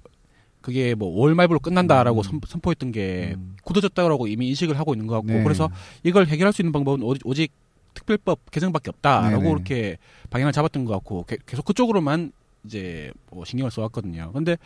[0.61, 2.23] 그게 뭐 5월 말부로 끝난다라고 음.
[2.23, 3.57] 선, 선포했던 게 음.
[3.64, 5.42] 굳어졌다고 이미 인식을 하고 있는 것 같고 네.
[5.42, 5.68] 그래서
[6.03, 7.53] 이걸 해결할 수 있는 방법은 오직, 오직
[7.92, 9.51] 특별법 개정밖에 없다라고 네네.
[9.51, 9.99] 이렇게
[10.31, 12.33] 방향을 잡았던 것 같고 게- 계속 그쪽으로만
[12.64, 14.33] 이제 뭐 신경을 써왔거든요.
[14.33, 14.57] 근데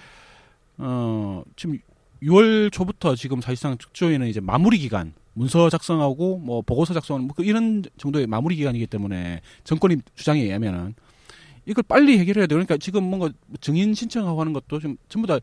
[0.78, 1.78] 어 지금
[2.22, 7.84] 6월 초부터 지금 사실상 특조위는 이제 마무리 기간 문서 작성하고 뭐 보고서 작성하는 뭐 이런
[7.96, 10.94] 정도의 마무리 기간이기 때문에 정권이 주장에 의하면은
[11.64, 12.56] 이걸 빨리 해결해야 돼요.
[12.56, 15.38] 그러니까 지금 뭔가 증인 신청하고 하는 것도 좀 전부 다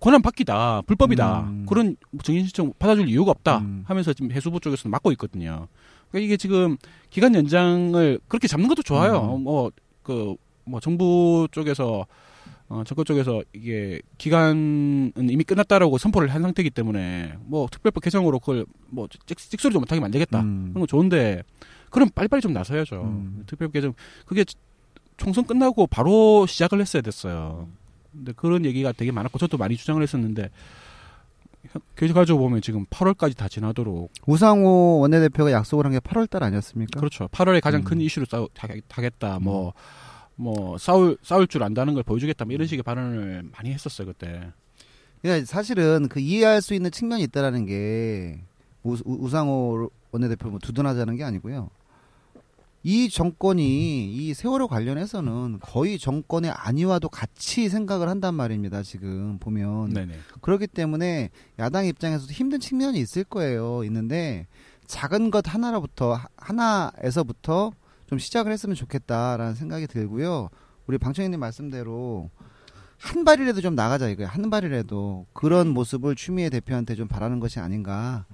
[0.00, 1.66] 권한 받기다 불법이다 음.
[1.66, 3.84] 그런 증인 신청 받아줄 이유가 없다 음.
[3.86, 5.68] 하면서 지금 해수부 쪽에서 막고 있거든요.
[6.10, 6.76] 그러니까 이게 지금
[7.08, 9.36] 기간 연장을 그렇게 잡는 것도 좋아요.
[9.36, 9.44] 음.
[9.44, 12.06] 뭐그뭐 정부 쪽에서
[12.68, 18.66] 어, 정권 쪽에서 이게 기간은 이미 끝났다라고 선포를 한 상태이기 때문에 뭐 특별법 개정으로 그걸
[18.88, 20.70] 뭐 찍, 찍소리도 못하게 만들겠다 음.
[20.72, 21.42] 그런 거 좋은데
[21.90, 23.02] 그럼 빨리빨리 좀 나서야죠.
[23.02, 23.44] 음.
[23.46, 23.94] 특별법 개정
[24.26, 24.44] 그게
[25.16, 27.68] 총선 끝나고 바로 시작을 했어야 됐어요.
[28.12, 30.50] 근데 그런 얘기가 되게 많았고 저도 많이 주장을 했었는데
[31.96, 36.98] 결과적으로 보면 지금 8월까지 다 지나도록 우상호 원내대표가 약속을 한 게 8월달 아니었습니까?
[37.00, 37.28] 그렇죠.
[37.28, 37.84] 8월에 가장 음.
[37.84, 38.48] 큰 이슈로 싸우,
[38.88, 39.38] 하겠다.
[39.40, 39.72] 뭐,
[40.36, 42.44] 뭐, 싸울, 싸울 줄 안다는 걸 보여주겠다.
[42.44, 44.50] 뭐 이런 식의 발언을 많이 했었어요, 그때.
[45.22, 48.40] 그러니까 사실은 그 이해할 수 있는 측면이 있다라는 게
[48.82, 51.70] 우, 상호 원내대표 뭐 두둔하자는 게 아니고요.
[52.84, 58.84] 이 정권이 이 세월호 관련해서는 거의 정권의 안위와도 같이 생각을 한단 말입니다.
[58.84, 60.14] 지금 보면 네네.
[60.40, 63.82] 그렇기 때문에 야당 입장에서도 힘든 측면이 있을 거예요.
[63.84, 64.46] 있는데
[64.86, 67.72] 작은 것 하나로부터 하- 하나에서부터
[68.08, 70.48] 좀 시작을 했으면 좋겠다라는 생각이 들고요.
[70.86, 72.30] 우리 방청객님 말씀대로
[72.98, 74.28] 한 발이라도 좀 나가자 이거예요.
[74.30, 78.24] 한 발이라도 그런 모습을 추미애 대표한테 좀 바라는 것이 아닌가.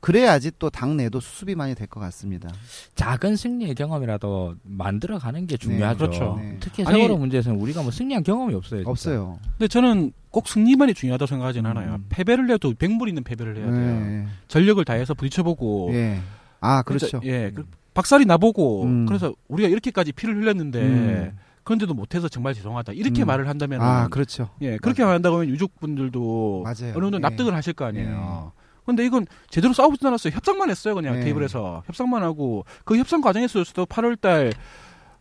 [0.00, 2.50] 그래야지 또 당내도 수습이 많이 될 것 같습니다.
[2.94, 5.98] 작은 승리의 경험이라도 만들어가는 게 중요하죠.
[5.98, 6.36] 그렇죠.
[6.38, 6.56] 네.
[6.60, 8.80] 특히 아니- 세월호 문제에서는 우리가 뭐 승리한 경험이 없어요.
[8.80, 8.90] 진짜.
[8.90, 9.38] 없어요.
[9.56, 11.70] 근데 저는 꼭 승리만이 중요하다고 생각하진 음.
[11.70, 12.00] 않아요.
[12.10, 14.00] 패배를 해도 백물 있는 패배를 해야 돼요.
[14.00, 14.26] 네.
[14.48, 15.90] 전력을 다해서 부딪혀보고.
[15.94, 16.20] 예.
[16.60, 17.06] 아 그렇죠.
[17.06, 17.50] 진짜, 예.
[17.54, 17.64] 그
[17.94, 18.82] 박살이 나보고.
[18.84, 19.06] 음.
[19.06, 20.82] 그래서 우리가 이렇게까지 피를 흘렸는데.
[20.82, 21.38] 음.
[21.62, 22.92] 그런데도 못해서 정말 죄송하다.
[22.92, 23.26] 이렇게 음.
[23.26, 23.80] 말을 한다면.
[23.80, 24.50] 아 그렇죠.
[24.60, 24.76] 예.
[24.76, 26.62] 그렇게 말한다고 하면 유족분들도.
[26.62, 26.92] 맞아요.
[26.94, 27.20] 어느 정도 예.
[27.20, 28.52] 납득을 하실 거 아니에요.
[28.84, 30.34] 근데 이건 제대로 싸우지도 않았어요.
[30.34, 30.94] 협상만 했어요.
[30.94, 31.20] 그냥 네.
[31.20, 31.82] 테이블에서.
[31.86, 32.66] 협상만 하고.
[32.84, 34.52] 그 협상 과정에서도 8월달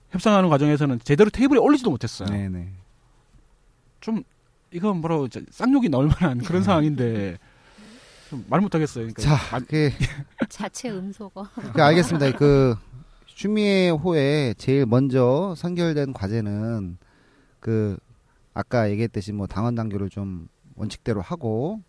[0.10, 2.28] 협상하는 과정에서는 제대로 테이블에 올리지도 못했어요.
[2.28, 2.68] 네네.
[4.02, 4.22] 좀,
[4.72, 7.38] 이건 뭐라고, 쌍욕이 나올 만한 그런 상황인데.
[8.38, 9.08] 좀말 못하겠어요.
[9.08, 9.89] 그러니까 자, 말- 그
[10.50, 11.46] 자체 음소거.
[11.74, 12.32] 그 알겠습니다.
[12.38, 12.76] 그
[13.26, 16.98] 추미애 호에 제일 먼저 선결된 과제는
[17.60, 17.98] 그
[18.54, 21.82] 아까 얘기했듯이 뭐 당원 당규를 좀 원칙대로 하고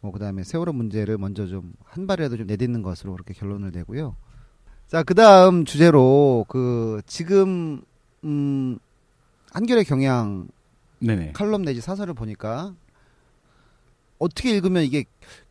[0.00, 4.16] 뭐 그다음에 세월호 문제를 먼저 좀 한 발이라도 좀 내딛는 것으로 그렇게 결론을 내고요.
[4.86, 7.80] 자, 그다음 주제로 그 지금
[8.24, 8.78] 음
[9.52, 10.46] 한겨레 경향
[11.00, 11.32] 네네.
[11.32, 12.74] 칼럼 내지 사설을 보니까
[14.18, 15.04] 어떻게 읽으면 이게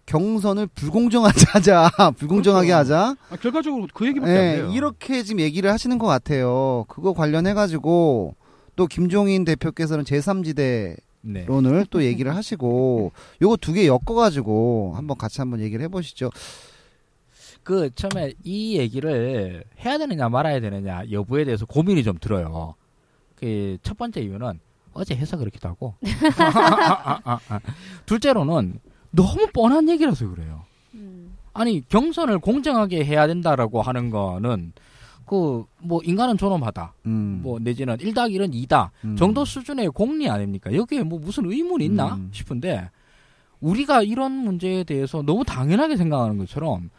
[0.06, 2.78] 경선을 불공정하게 하자, 불공정하게 그렇죠.
[2.96, 3.16] 하자.
[3.30, 4.72] 아, 결과적으로 그 얘기밖에 안 네, 돼요.
[4.72, 6.86] 이렇게 지금 얘기를 하시는 것 같아요.
[6.88, 8.36] 그거 관련해 가지고
[8.76, 11.46] 또 김종인 대표께서는 제3지대 네.
[11.46, 16.30] 론을 또 얘기를 하시고 요거 두 개 엮어 가지고 한번 같이 한번 얘기를 해 보시죠.
[17.64, 22.76] 그 처음에 이 얘기를 해야 되느냐 말아야 되느냐 여부에 대해서 고민이 좀 들어요.
[23.36, 24.60] 그 첫 번째 이유는
[24.94, 25.96] 어제 해서 그렇기도 하고
[28.06, 28.80] 둘째로는
[29.16, 30.64] 너무 뻔한 얘기라서 그래요.
[30.94, 31.36] 음.
[31.54, 34.74] 아니 경선을 공정하게 해야 된다라고 하는 거는
[35.26, 36.94] 그 뭐 인간은 존엄하다.
[37.06, 37.40] 음.
[37.44, 38.90] 뭐 내지는 1 더하기 1은 2다.
[39.06, 39.16] 음.
[39.16, 40.74] 정도 수준의 공리 아닙니까?
[40.74, 42.30] 여기에 뭐 무슨 의문이 있나 음.
[42.34, 42.90] 싶은데
[43.62, 46.90] 우리가 이런 문제에 대해서 너무 당연하게 생각하는 것처럼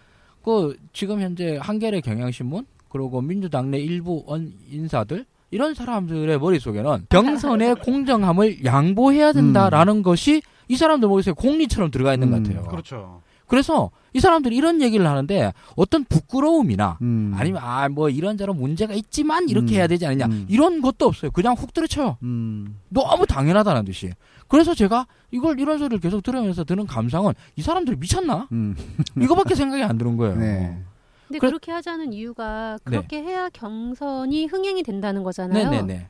[0.43, 7.77] 그 지금 현재 한겨레 경향신문 그리고 민주당 내 일부 언 인사들 이런 사람들의 머릿속에는 경선의
[7.77, 12.43] 공정함을 양보해야 된다라는 것이 이 사람들 머릿속에 공리처럼 들어가 있는 것 음.
[12.43, 12.63] 같아요.
[12.65, 13.23] 그렇죠.
[13.47, 17.33] 그래서 이 사람들이 이런 얘기를 하는데 어떤 부끄러움이나 음.
[17.37, 19.77] 아니면 아 뭐 이런저런 문제가 있지만 이렇게 음.
[19.77, 20.47] 해야 되지 않느냐 음.
[20.49, 21.31] 이런 것도 없어요.
[21.31, 22.17] 그냥 훅 들이쳐요.
[22.25, 22.81] 음.
[22.89, 24.11] 너무 당연하다는 듯이.
[24.49, 28.49] 그래서 제가 이걸 이런 소리를 계속 들으면서 드는 감상은 이 사람들이 미쳤나?
[28.51, 28.75] 음.
[29.21, 30.37] 이거밖에 생각이 안 드는 거예요.
[30.37, 30.83] 네.
[31.29, 35.71] 근데 그래- 그렇게 하자는 이유가 그렇게 해야 경선이 흥행이 된다는 거잖아요.
[35.71, 36.09] 네네네.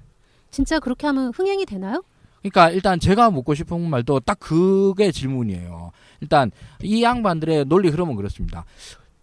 [0.50, 2.02] 진짜 그렇게 하면 흥행이 되나요?
[2.40, 5.90] 그러니까 일단 제가 묻고 싶은 말도 딱 그게 질문이에요.
[6.20, 6.50] 일단
[6.82, 8.64] 이 양반들의 논리 흐름은 그렇습니다.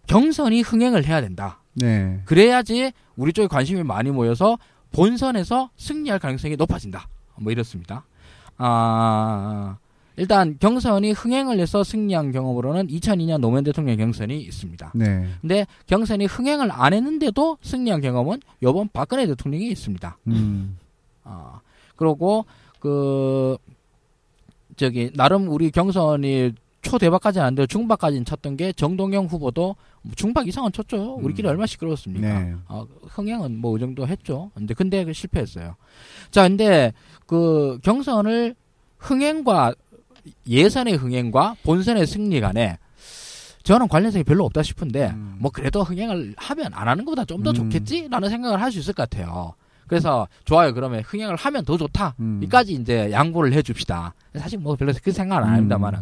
[0.06, 1.60] 경선이 흥행을 해야 된다.
[1.74, 2.20] 네.
[2.26, 4.58] 그래야지 우리 쪽에 관심이 많이 모여서
[4.92, 7.08] 본선에서 승리할 가능성이 높아진다.
[7.36, 8.04] 뭐 이렇습니다.
[8.58, 9.78] 아,
[10.16, 14.92] 일단 경선이 흥행을 해서 승리한 경험으로는 2002년 노무현 대통령 경선이 있습니다.
[14.94, 15.26] 네.
[15.40, 20.18] 근데 경선이 흥행을 안 했는데도 승리한 경험은 요번 박근혜 대통령이 있습니다.
[20.28, 20.78] 음.
[21.24, 21.60] 아,
[21.96, 22.44] 그리고
[22.78, 23.56] 그
[24.76, 29.74] 저기 나름 우리 경선이 초대박까지는 안 돼도 중박까지는 쳤던 게 정동영 후보도
[30.16, 31.14] 중박 이상은 쳤죠.
[31.14, 31.50] 우리끼리 음.
[31.50, 32.40] 얼마나 시끄러웠습니까?
[32.40, 32.54] 네.
[32.68, 34.50] 어, 흥행은 뭐 이 정도 했죠.
[34.54, 35.76] 근데 근데 그 실패했어요.
[36.30, 36.92] 자, 근데
[37.26, 38.54] 그 경선을
[38.98, 39.74] 흥행과
[40.48, 42.78] 예선의 흥행과 본선의 승리 간에
[43.62, 45.36] 저는 관련성이 별로 없다 싶은데 음.
[45.38, 47.54] 뭐 그래도 흥행을 하면 안 하는 것보다 좀더 음.
[47.54, 49.54] 좋겠지라는 생각을 할 수 있을 것 같아요.
[49.86, 50.72] 그래서 좋아요.
[50.74, 52.14] 그러면 흥행을 하면 더 좋다.
[52.20, 52.40] 음.
[52.42, 54.14] 이까지 이제 양보를 해줍시다.
[54.36, 55.54] 사실 뭐 별로 그 생각은 안 음.
[55.56, 56.00] 합니다만은.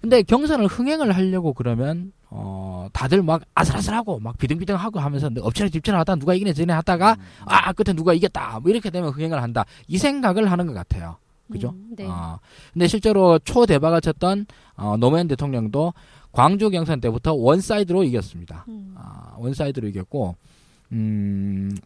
[0.00, 6.32] 근데 경선을 흥행을 하려고 그러면 어 다들 막 아슬아슬하고 막 비등비등하고 하면서 엎치락뒤치락 하다 누가
[6.32, 10.66] 이기네 저기네 하다가 아 끝에 누가 이겼다 뭐 이렇게 되면 흥행을 한다 이 생각을 하는
[10.66, 11.18] 것 같아요.
[11.50, 11.70] 그죠?
[11.70, 12.06] 음, 네.
[12.06, 12.38] 어,
[12.72, 15.92] 근데 실제로 초대박을 쳤던 어, 노무현 대통령도
[16.32, 18.64] 광주 경선 때부터 one side로 이겼습니다.
[18.68, 18.94] 음.
[18.96, 20.36] 아, one side로 이겼고,
[20.92, 21.76] 음,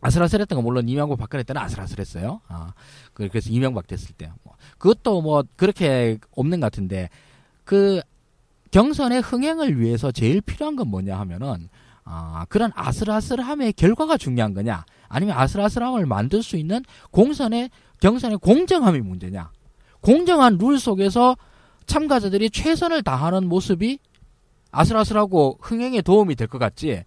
[0.00, 2.40] 아슬아슬했던 건 물론 이명박 박근혜 때는 아슬아슬했어요.
[2.48, 2.72] 아,
[3.12, 4.30] 그- 그래서 이명박 됐을 때.
[4.42, 7.08] 뭐, 그것도 뭐 그렇게 없는 것 같은데,
[7.64, 8.00] 그
[8.70, 11.68] 경선의 흥행을 위해서 제일 필요한 건 뭐냐 하면은,
[12.08, 17.68] 아, 그런 아슬아슬함의 결과가 중요한 거냐, 아니면 아슬아슬함을 만들 수 있는 공선의,
[18.00, 19.50] 경선의 공정함이 문제냐.
[20.00, 21.36] 공정한 룰 속에서
[21.86, 23.98] 참가자들이 최선을 다하는 모습이
[24.70, 27.02] 아슬아슬하고 흥행에 도움이 될 것 같지.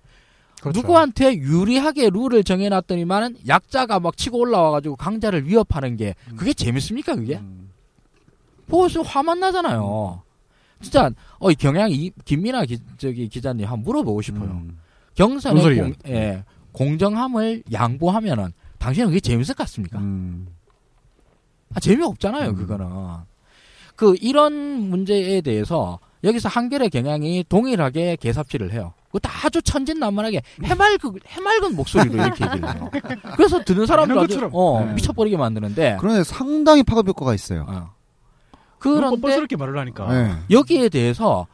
[0.62, 0.80] 그렇죠.
[0.82, 7.38] 누구한테 유리하게 룰을 정해놨더니만은 약자가 막 치고 올라와가지고 강자를 위협하는 게 그게 재밌습니까 그게?
[7.38, 7.72] 음.
[8.68, 10.22] 보고 있으면 화만 나잖아요.
[10.82, 11.10] 진짜
[11.40, 14.50] 어 경향 이 김민아 기, 저기 기자님 한번 물어보고 싶어요.
[14.50, 14.78] 음.
[15.20, 15.78] 경선의?
[15.78, 20.00] 공, 예, 공정함을 양보하면은 당신은 그게 재밌을 것 같습니까?
[20.00, 20.48] 음.
[21.76, 22.56] 아, 재미없잖아요, 음.
[22.56, 22.88] 그거는.
[23.96, 24.54] 그, 이런
[24.90, 28.94] 문제에 대해서 여기서 한겨레 경향이 동일하게 개삽질을 해요.
[29.08, 32.90] 그것도 아주 천진난만하게 해맑은, 해맑은 목소리로 이렇게 얘기를 해요.
[33.36, 34.50] 그래서 듣는 사람들 당연한 아주.
[34.54, 34.94] 어, 네.
[34.94, 37.66] 미쳐버리게 만드는데, 그런데 상당히 파급 효과가 있어요.
[37.68, 37.94] 어.
[38.78, 40.14] 그런데 그런데 뻔뻔스럽게 말을 하니까.
[40.14, 40.36] 네.
[40.52, 41.48] 여기에 대해서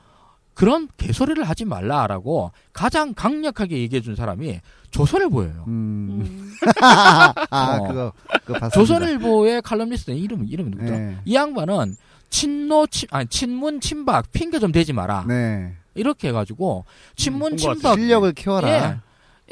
[0.55, 5.65] 그런 개소리를 하지 말라라고 가장 강력하게 얘기해 준 사람이 조선일보예요.
[5.67, 6.21] 음.
[6.21, 6.53] 음.
[6.81, 7.87] 아, 어.
[7.87, 8.13] 그거,
[8.45, 8.69] 그거 봤습니다.
[8.69, 10.91] 조선일보의 칼럼니스트 이름 이름이 누구죠?
[10.91, 11.17] 네.
[11.25, 11.97] 이 양반은
[12.29, 15.73] 친노 친 아니 친문 친박 핑계 좀 대지 마라 네.
[15.93, 18.69] 이렇게 해가지고 친문 음, 친박 실력을 키워라.
[18.69, 18.97] 예,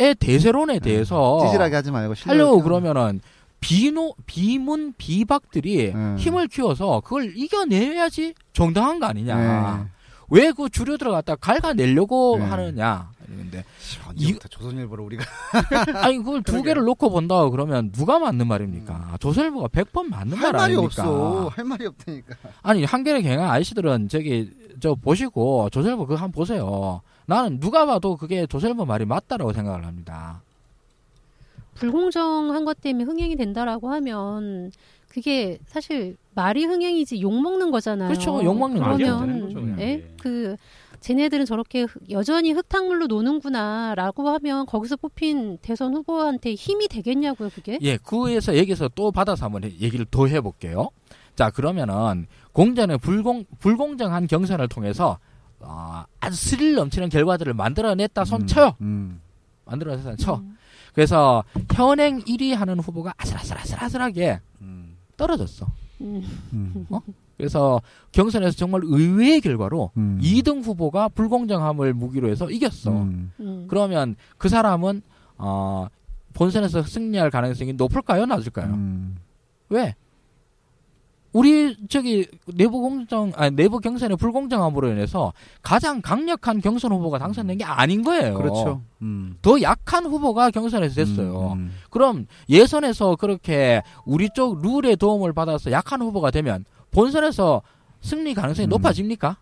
[0.05, 2.79] 의 대세론에 대해서 찌질하게 하지 말고 실력을 하려고 키워라.
[2.81, 3.21] 그러면은
[3.59, 6.15] 비노 비문 비박들이 음.
[6.17, 9.89] 힘을 키워서 그걸 이겨내야지 정당한 거 아니냐?
[10.33, 10.41] 네.
[10.41, 12.45] 왜그 주류 들어갔다 갉아내려고 네.
[12.45, 13.11] 하느냐?
[13.27, 13.63] 이런데
[14.49, 15.23] 조선일보를 우리가
[16.03, 16.61] 아니 그걸 두.
[16.61, 19.17] 개를 놓고 본다 그러면 누가 맞는 말입니까?
[19.19, 21.03] 조선일보가 100번 맞는 할말 말이 아닙니까?
[21.03, 21.47] 없어.
[21.49, 22.35] 할 말이 없다니까.
[22.61, 27.01] 아니 한겨레 경향 아저씨들은 저기 저 보시고 조선일보 그거 한번 보세요.
[27.25, 30.41] 나는 누가 봐도 그게 조선일보 말이 맞다라고 생각을 합니다.
[31.75, 34.71] 불공정한 것 때문에 흥행이 된다라고 하면
[35.13, 38.09] 그게 사실 말이 흥행이지 욕 먹는 거잖아요.
[38.09, 38.43] 그렇죠.
[38.43, 38.97] 욕 먹는 거죠.
[39.19, 39.79] 그러면.
[39.79, 39.83] 예?
[39.83, 40.15] 예.
[40.19, 40.55] 그
[41.01, 47.77] 쟤네들은 저렇게 흑- 여전히 흙탕물로 노는구나라고 하면 거기서 뽑힌 대선 후보한테 힘이 되겠냐고요, 그게?
[47.81, 50.89] 예, 그에서 여기서 또 받아서 한번 얘기를 더 해볼게요.
[51.35, 55.19] 자, 그러면은 공전의 불공 불공정한 경선을 통해서
[55.59, 58.75] 어, 아주 스릴 넘치는 결과들을 만들어냈다 손 음, 쳐요.
[58.81, 59.21] 음.
[59.65, 60.35] 만들어냈다 쳐.
[60.35, 60.57] 음.
[60.93, 61.43] 그래서
[61.73, 64.72] 현행 1위 하는 후보가 아슬아슬아슬아슬하게 음.
[65.17, 65.67] 떨어졌어.
[66.01, 66.23] 음.
[66.53, 66.87] 음.
[67.37, 70.19] 그래서 경선에서 정말 의외의 결과로 음.
[70.21, 72.91] 2등 후보가 불공정함을 무기로 해서 이겼어.
[72.91, 73.31] 음.
[73.39, 73.65] 음.
[73.69, 75.01] 그러면 그 사람은
[75.37, 75.87] 어,
[76.33, 78.73] 본선에서 승리할 가능성이 높을까요, 낮을까요?
[78.73, 79.17] 음.
[79.69, 79.95] 왜?
[81.33, 87.63] 우리 저기 내부 공정 아니 내부 경선의 불공정함으로 인해서 가장 강력한 경선 후보가 당선된 게
[87.63, 88.35] 아닌 거예요.
[88.35, 88.81] 그렇죠.
[89.01, 89.35] 음.
[89.41, 91.53] 더 약한 후보가 경선에서 됐어요.
[91.53, 91.71] 음.
[91.89, 97.63] 그럼 예선에서 그렇게 우리 쪽 룰의 도움을 받아서 약한 후보가 되면 본선에서
[98.01, 98.69] 승리 가능성이 음.
[98.69, 99.37] 높아집니까?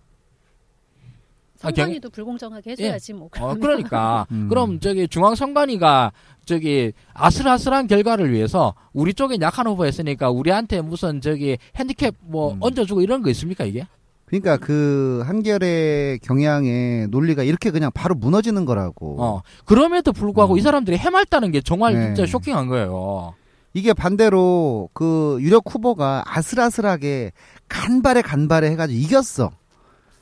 [1.64, 3.26] 아, 경- 선관위도 불공정하게 해줘야지 뭐.
[3.28, 3.60] 어, 그러면.
[3.60, 4.48] 그러니까 음.
[4.50, 6.12] 그럼 저기 중앙 선관위가
[6.46, 12.58] 저기 아슬아슬한 결과를 위해서 우리 쪽에 약한 후보 했으니까 우리한테 무슨 저기 핸디캡 뭐 음.
[12.62, 13.86] 얹어주고 이런 거 있습니까 이게?
[14.26, 19.22] 그러니까 그 한결의 경향의 논리가 이렇게 그냥 바로 무너지는 거라고.
[19.22, 20.58] 어 그럼에도 불구하고 음.
[20.58, 22.06] 이 사람들이 해맑다는 게 정말 네.
[22.16, 23.34] 진짜 쇼킹한 거예요.
[23.74, 27.32] 이게 반대로 그 유력 후보가 아슬아슬하게
[27.70, 29.52] 간발에 간발에 해가지고 이겼어.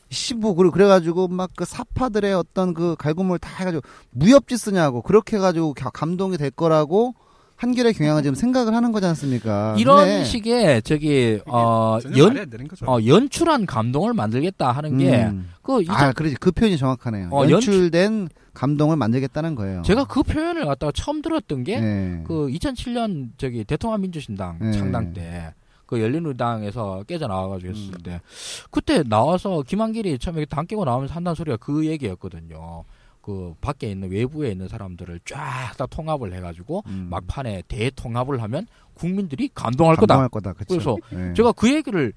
[0.09, 3.81] 시부 그리고 그래가지고 막 그 사파들의 어떤 그 갈굼을 다 해가지고
[4.11, 7.13] 무협지 쓰냐고 그렇게 해가지고 가- 감동이 될 거라고
[7.57, 9.75] 한결의 경향은 지금 생각을 하는 거지 않습니까?
[9.77, 12.37] 이런 근데 식의 저기 어, 연.
[12.85, 15.49] 어 연출한 감동을 만들겠다 하는 게 음.
[15.61, 16.35] 그 아, 그러지.
[16.39, 17.29] 그 표현이 정확하네요.
[17.33, 19.81] 어, 연출된 감동을 만들겠다는 거예요.
[19.81, 22.23] 제가 그 표현을 갖다가 처음 들었던 게 네.
[22.25, 24.71] 그 2007년 저기 대통합 민주신당 네.
[24.71, 25.53] 창당 때
[25.89, 27.75] 그 열린우리당에서 깨져 나와가지고 음.
[27.75, 28.21] 했을 때
[28.69, 32.85] 그때 나와서 김한길이 처음에 당 깨고 나오면서 한다는 소리가 그 얘기였거든요.
[33.21, 37.07] 그 밖에 있는 외부에 있는 사람들을 쫙 다 통합을 해가지고 음.
[37.09, 40.15] 막판에 대통합을 하면 국민들이 감동할 거다.
[40.15, 40.53] 감동할 거다.
[40.53, 40.65] 그쵸?
[40.67, 41.33] 그래서 네.
[41.33, 42.13] 제가 그 얘기를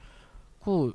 [0.62, 0.92] 그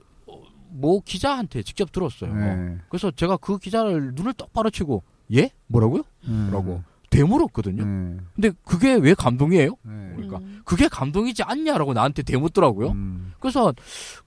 [0.69, 2.33] 모 기자한테 직접 들었어요.
[2.33, 2.77] 네.
[2.89, 5.03] 그래서 제가 그 기자를 눈을 똑바로 치고
[5.33, 6.03] 예 뭐라고요?
[6.27, 6.49] 음.
[6.51, 7.85] 라고 되물었거든요.
[7.85, 8.17] 네.
[8.35, 9.69] 근데 그게 왜 감동이에요?
[9.83, 9.91] 네.
[10.15, 10.61] 그러니까 음.
[10.65, 12.89] 그게 감동이지 않냐라고 나한테 대묻더라고요.
[12.89, 13.33] 음.
[13.39, 13.73] 그래서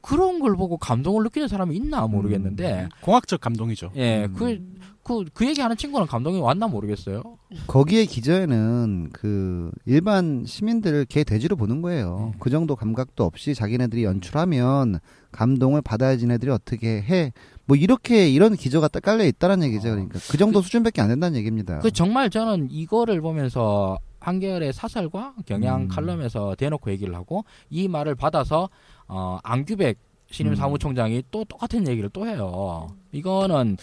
[0.01, 3.93] 그런 걸 보고 감동을 느끼는 사람이 있나 모르겠는데, 공학적 감동이죠.
[3.97, 4.35] 예, 음.
[4.35, 4.59] 그,
[5.03, 7.23] 그, 그 얘기하는 친구는 감동이 왔나 모르겠어요.
[7.67, 12.31] 거기에 기저에는 그 일반 시민들을 개 돼지로 보는 거예요.
[12.33, 12.39] 네.
[12.39, 15.01] 그 정도 감각도 없이 자기네들이 연출하면
[15.33, 17.33] 감동을 받아야 지 네들이 어떻게 해.
[17.71, 19.91] 뭐 이렇게 이런 기저가 딱 깔려 있다는 얘기죠.
[19.91, 21.79] 그러니까 그 정도 수준밖에 안 된다는 얘기입니다.
[21.79, 25.89] 그 정말 저는 이거를 보면서 한결의 사설과 경향 음.
[25.89, 28.69] 칼럼에서 대놓고 얘기를 하고 이 말을 받아서
[29.07, 29.99] 어 안규백
[30.33, 30.57] 신임 음.
[30.57, 32.89] 사무총장이 또 똑같은 얘기를 또 해요.
[33.13, 33.77] 이거는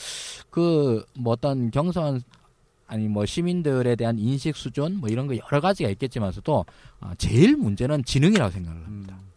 [0.50, 2.22] 그 뭐 어떤 경선
[2.88, 6.66] 아니 뭐 시민들에 대한 인식 수준 뭐 이런 거 여러 가지가 있겠지만서도
[7.00, 9.16] 어, 제일 문제는 지능이라고 생각을 합니다.
[9.18, 9.28] 음.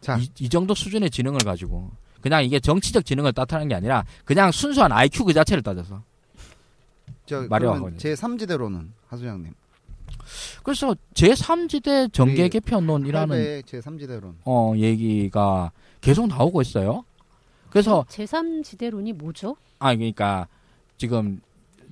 [0.00, 1.90] 자, 이, 이 정도 수준의 지능을 가지고
[2.24, 6.02] 그냥 이게 정치적 지능을 따뜻하는 게 아니라 그냥 순수한 IQ 그 자체를 따져서
[7.26, 7.98] 저 말이 그러면 와가지고.
[7.98, 9.52] 제 3지대로는 하수장님.
[10.62, 14.36] 그래서 제 3지대 정계 우리 개편론이라는 제 3지대론.
[14.46, 15.70] 어 얘기가
[16.00, 17.04] 계속 나오고 있어요.
[17.68, 19.56] 그래서 제 3지대론이 뭐죠?
[19.78, 20.48] 아 그러니까
[20.96, 21.42] 지금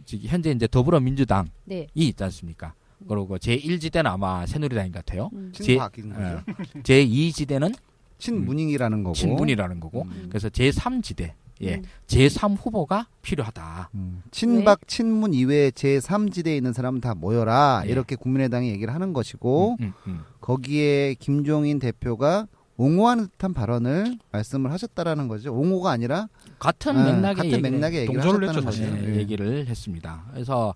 [0.08, 1.86] 현재 이제 더불어민주당이 네.
[1.92, 2.72] 있지 않습니까?
[3.06, 5.28] 그리고 제 1지대는 아마 새누리당인 것 같아요.
[5.34, 5.52] 음.
[5.54, 6.42] 제- 친박인 거죠.
[6.76, 6.80] 예.
[6.80, 7.74] 제2지대는
[8.22, 9.14] 친문잉이라는 거고.
[9.14, 10.02] 친분이라는 거고.
[10.02, 10.26] 음.
[10.28, 11.82] 그래서 제3지대, 예, 음.
[12.06, 13.90] 제3 후보가 필요하다.
[13.94, 14.22] 음.
[14.30, 17.82] 친박 친문 이외에 제 3지대에 있는 사람은 다 모여라.
[17.86, 17.90] 예.
[17.90, 20.20] 이렇게 국민의당이 얘기를 하는 것이고 음, 음, 음.
[20.40, 22.46] 거기에 김종인 대표가
[22.76, 25.52] 옹호하는 듯한 발언을 말씀을 하셨다라는 거죠.
[25.52, 29.08] 옹호가 아니라 같은 아, 맥락의 같은 얘기를 맥락의 얘기를 동조를 하셨다는 했죠.
[29.08, 29.18] 예, 예.
[29.18, 30.24] 얘기를 했습니다.
[30.32, 30.74] 그래서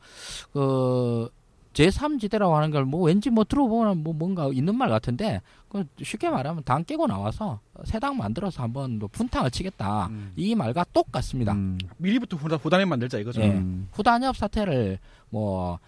[0.52, 1.28] 그
[1.76, 6.62] 제3지대라고 하는 걸 뭐 왠지 뭐 들어보면 뭐 뭔가 있는 말 같은데 그 쉽게 말하면
[6.64, 10.06] 당 깨고 나와서 새당 만들어서 한번 뭐 분탕을 치겠다.
[10.06, 10.32] 음.
[10.36, 11.52] 이 말과 똑같습니다.
[11.52, 11.76] 음.
[11.98, 13.42] 미리부터 후단에 만들자 이거죠.
[13.42, 13.50] 예.
[13.50, 13.88] 음.
[13.92, 14.98] 후단협 사태를
[15.30, 15.78] 뭐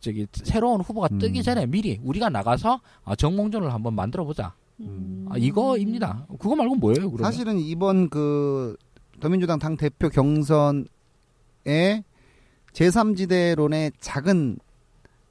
[0.00, 1.18] 저기 새로운 후보가 음.
[1.18, 4.52] 뜨기 전에 미리 우리가 나가서 어, 정몽준을 한번 만들어 보자.
[4.80, 5.26] 음.
[5.30, 6.26] 아, 이거입니다.
[6.38, 7.10] 그거 말고 뭐예요?
[7.10, 7.24] 그러면?
[7.32, 8.76] 사실은 이번 그
[9.20, 10.84] 더민주당 당 대표 경선에
[12.72, 14.58] 제3지대론의 작은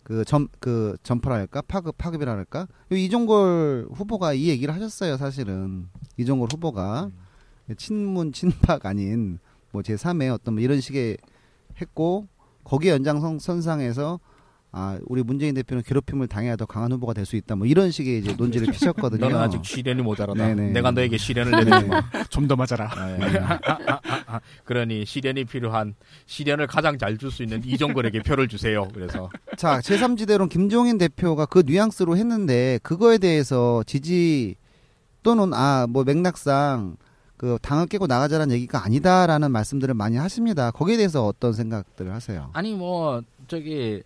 [0.08, 1.64] 그점그 점퍼랄까?
[1.64, 2.68] 파급 파급이랄까?
[2.90, 5.90] 이종걸 후보가 이 얘기를 하셨어요 사실은.
[6.16, 7.12] 이종걸 후보가.
[7.76, 9.40] 친문 친박 아닌
[9.72, 11.18] 뭐 제3의 어떤 뭐 이런 식의
[11.82, 12.30] 했고
[12.64, 14.22] 거기에 연장선 선상에서
[14.80, 17.56] 아 우리 문재인 대표는 괴롭힘을 당해야 더 강한 후보가 될 수 있다.
[17.56, 19.22] 뭐 이런 식의 이제 논지를 피셨거든요.
[19.22, 20.48] 너는 아직 시련이 모자라다.
[20.54, 20.70] 네네.
[20.70, 21.64] 내가 너에게 시련을 네.
[21.64, 22.04] 내리지 마.
[22.30, 23.18] 좀더 맞아라.
[23.18, 23.40] 네.
[24.66, 25.96] 그러니 시련이 필요한
[26.28, 28.88] 시련을 가장 잘 줄 수 있는 이종걸에게 표를 주세요.
[28.94, 34.56] 그래서 자, 제3지대론 김종인 대표가 그 뉘앙스로 했는데 그거에 대해서 지지
[35.24, 36.98] 또는 아 뭐 맥락상
[37.38, 40.70] 그 당을 깨고 나가자라는 얘기가 아니다라는 말씀들을 많이 하십니다.
[40.72, 42.50] 거기에 대해서 어떤 생각들을 하세요?
[42.54, 44.04] 아니 뭐 저기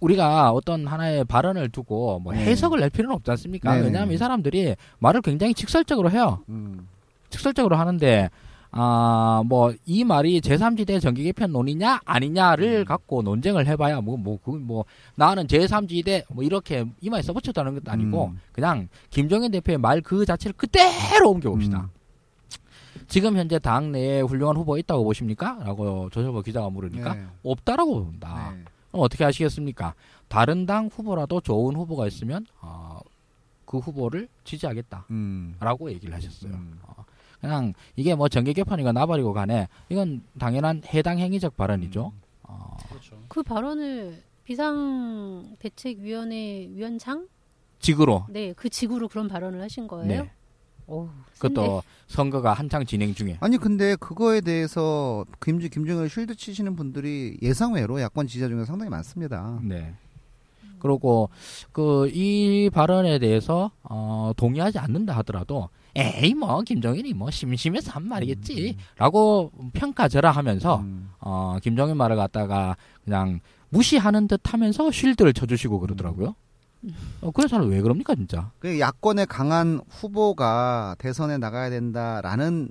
[0.00, 2.40] 우리가 어떤 하나의 발언을 두고 뭐 네.
[2.44, 3.72] 해석을 낼 필요는 없지 않습니까?
[3.74, 3.86] 네네.
[3.86, 6.40] 왜냐하면 이 사람들이 말을 굉장히 직설적으로 해요.
[6.48, 6.86] 음.
[7.30, 8.30] 직설적으로 하는데
[8.72, 14.84] 아 뭐 이 말이 제3지대 정기 개편 논의냐 아니냐를 갖고 논쟁을 해봐야 뭐 뭐그뭐
[15.14, 18.40] 나는 제3지대 뭐 이렇게 이마에 써붙였다는 것도 아니고 음.
[18.52, 21.80] 그냥 김종인 대표의 말 그 자체를 그대로 옮겨봅시다.
[21.80, 21.88] 음.
[23.08, 25.58] 지금 현재 당 내에 훌륭한 후보 있다고 보십니까?
[25.64, 27.24] 라고 조철보 기자가 물으니까 네.
[27.44, 28.52] 없다라고 본다.
[28.54, 28.64] 네.
[28.96, 29.94] 그럼 어떻게 하시겠습니까?
[30.28, 32.98] 다른 당 후보라도 좋은 후보가 있으면 어,
[33.66, 35.56] 그 후보를 지지하겠다라고 음.
[35.90, 36.54] 얘기를 하셨어요.
[36.54, 36.80] 음.
[36.82, 37.04] 어,
[37.40, 42.10] 그냥 이게 뭐 정계 개판이가 나발이고 간에 이건 당연한 해당 행위적 발언이죠.
[42.44, 43.18] 어, 그렇죠.
[43.28, 47.28] 그 발언을 비상 대책위원회 위원장
[47.80, 50.06] 직으로 네그 직으로 그런 발언을 하신 거예요.
[50.06, 50.30] 네.
[50.86, 51.08] 오,
[51.38, 58.00] 그것도 선거가 한창 진행 중에 아니 근데 그거에 대해서 김주 김종일 쉴드 치시는 분들이 예상외로
[58.00, 59.58] 야권 지지자 중에 상당히 많습니다.
[59.62, 59.94] 네.
[60.78, 61.30] 그리고
[61.72, 69.50] 그 이 발언에 대해서 어, 동의하지 않는다 하더라도 에이 뭐 김정일이 뭐 심심해서 한 말이겠지라고
[69.72, 71.10] 평가절하 하면서 음.
[71.20, 76.34] 어, 김정일 말을 갖다가 그냥 무시하는 듯하면서 쉴드를 쳐주시고 그러더라고요.
[77.20, 78.50] 어, 그런 사람 왜 그럽니까 진짜?
[78.58, 82.70] 그 야권의 강한 후보가 대선에 나가야 된다라는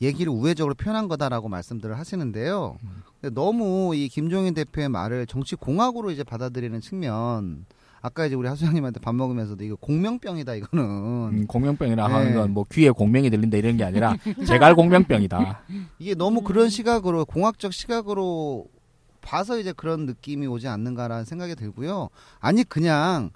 [0.00, 2.76] 얘기를 우회적으로 표현한 거다라고 말씀들을 하시는데요.
[3.20, 7.64] 근데 너무 이 김종인 대표의 말을 정치 공학으로 이제 받아들이는 측면.
[8.04, 10.84] 아까 이제 우리 하수장님한테 밥 먹으면서도 이거 공명병이다 이거는.
[10.84, 12.12] 음, 공명병이라 네.
[12.12, 15.62] 하는 건 뭐 귀에 공명이 들린다 이런 게 아니라 제갈 공명병이다.
[16.00, 18.66] 이게 너무 그런 시각으로 공학적 시각으로
[19.22, 22.10] 봐서 이제 그런 느낌이 오지 않는가라는 생각이 들고요.
[22.40, 23.30] 아니 그냥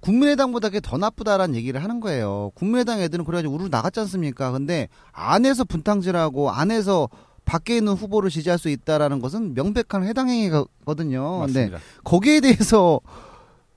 [0.00, 2.50] 국민의당보다 그게 더 나쁘다라는 얘기를 하는 거예요.
[2.54, 4.52] 국민의당 애들은 그래가지고 우르르 나갔지 않습니까?
[4.52, 7.08] 근데 안에서 분탕질하고 안에서
[7.44, 11.40] 밖에 있는 후보를 지지할 수 있다라는 것은 명백한 해당 행위거든요.
[11.40, 11.78] 근데 맞습니다.
[12.04, 13.00] 거기에 대해서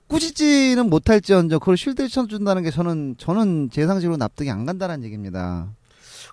[0.08, 5.68] 꾸짖지는 못할지언정 그걸 쉴드 쳐준다는 게 저는 저는 제 상식으로 납득이 안 간다는 얘기입니다.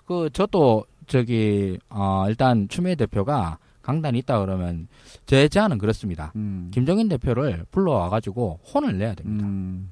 [0.04, 4.88] 그 저도 저기 어, 일단 추미애 대표가 강단이 있다 그러면
[5.26, 6.32] 제 제안은 그렇습니다.
[6.36, 6.70] 음.
[6.72, 9.46] 김정인 대표를 불러와 가지고 혼을 내야 됩니다.
[9.46, 9.90] 음.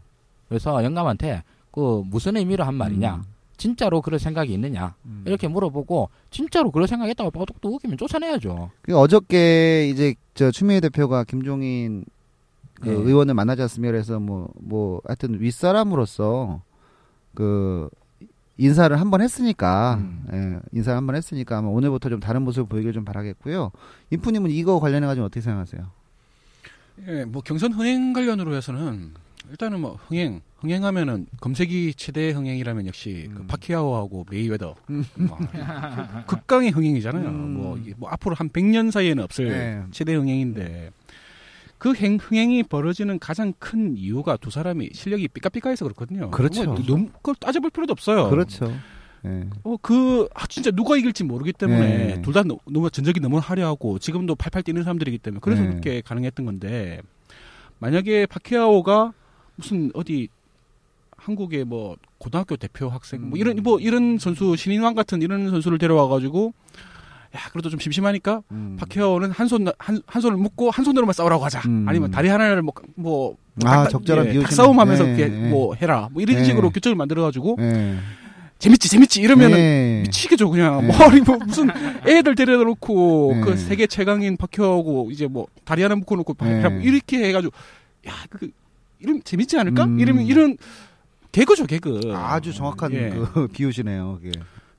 [0.48, 3.22] 그래서 영감한테 그 무슨 의미로 한 말이냐,
[3.56, 5.22] 진짜로 그럴 생각이 있느냐 음.
[5.26, 8.70] 이렇게 물어보고 진짜로 그럴 생각했다고 또 웃기면 쫓아내야죠.
[8.82, 12.04] 그 어저께 이제 저 추미애 대표가 김종인
[12.74, 12.94] 그 네.
[12.94, 16.62] 의원을 만나지 않으며 그래서 뭐 뭐 하여튼 윗사람으로서
[17.34, 17.88] 그
[18.58, 20.24] 인사를 한 번 했으니까 음.
[20.32, 23.70] 예, 인사를 한 번 했으니까 아마 오늘부터 좀 다른 모습을 보이길 좀 바라겠고요.
[24.10, 25.86] 인프님은 이거 관련해 가지고 어떻게 생각하세요?
[27.06, 29.12] 예, 뭐 경선 흥행 관련으로 해서는
[29.50, 33.46] 일단은 뭐 흥행 흥행하면은 검색이 최대 흥행이라면 역시 그 음.
[33.46, 35.04] 파키아오하고 메이웨더 음.
[35.14, 35.38] 뭐,
[36.26, 37.28] 극강의 흥행이잖아요.
[37.28, 37.54] 음.
[37.54, 39.82] 뭐, 뭐 앞으로 한 100년 사이에는 없을 네.
[39.92, 40.90] 최대 흥행인데
[41.78, 46.30] 그 행, 흥행이 벌어지는 가장 큰 이유가 두 사람이 실력이 삐까삐까해서 그렇거든요.
[46.30, 46.64] 그렇죠.
[46.64, 48.28] 뭐 너무 그걸 따져볼 필요도 없어요.
[48.28, 48.72] 그렇죠.
[49.24, 49.48] 예.
[49.64, 52.22] 어, 그, 아, 진짜 누가 이길지 모르기 때문에 네.
[52.22, 55.68] 둘다 너무 전적이 너무 화려하고 지금도 팔팔 뛰는 사람들이기 때문에 그래서 네.
[55.68, 57.00] 그렇게 가능했던 건데
[57.78, 59.12] 만약에 파키아오가
[59.56, 60.28] 무슨 어디
[61.16, 63.36] 한국의 뭐 고등학교 대표 학생 뭐 음.
[63.36, 66.54] 이런 뭐 이런 선수 신인왕 같은 이런 선수를 데려와 가지고
[67.38, 68.76] 야 그래도 좀 심심하니까 음.
[68.80, 71.84] 파키아오는 한손 한 한 손을 묶고 한 손으로만 싸우라고 하자 음.
[71.88, 74.48] 아니면 다리 하나를 뭐, 뭐 아, 닭- 적절한 예, 비유시네.
[74.48, 75.48] 닭싸움하면서 네, 이렇게 네.
[75.50, 76.44] 뭐 해라 뭐 이런 네.
[76.44, 77.96] 식으로 규정을 만들어 가지고 예.
[78.58, 80.02] 재밌지 재밌지 이러면은 예.
[80.04, 80.98] 미치겠죠 그냥 네.
[80.98, 81.68] 머리 뭐 무슨
[82.06, 83.40] 애들 데려다 놓고 네.
[83.42, 86.68] 그 세계 최강인 박혀하고 이제 뭐 다리 하나 묶어놓고 네.
[86.68, 87.52] 뭐 이렇게 해가지고
[88.04, 88.50] 야그
[89.00, 89.84] 이름 재밌지 않을까?
[89.84, 90.00] 음.
[90.00, 90.56] 이러면 이런
[91.30, 93.10] 개그죠 개그 아주 정확한 예.
[93.10, 94.18] 그 비유시네요.
[94.20, 94.32] 그게.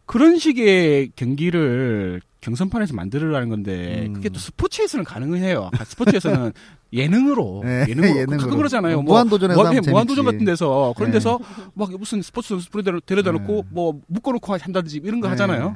[0.10, 4.14] 그런 식의 경기를 경선판에서 만들으라는 건데 음.
[4.14, 5.70] 그게 또 스포츠에서는 가능해요.
[5.72, 6.51] 아, 스포츠에서는
[6.91, 8.38] 예능으로 네, 예능으로, 예능으로.
[8.39, 9.03] 가끔 그러잖아요.
[9.03, 10.26] 뭐 무한도전에서 뭐, 하면 예, 무한도전.
[10.26, 11.18] 같은 데서 그런 네.
[11.18, 11.38] 데서
[11.76, 13.62] 막 무슨 스포츠 선수 데려다, 데려다 놓고 네.
[13.70, 15.34] 뭐 묶어놓고 한다든지 이런 거 네.
[15.34, 15.76] 하잖아요.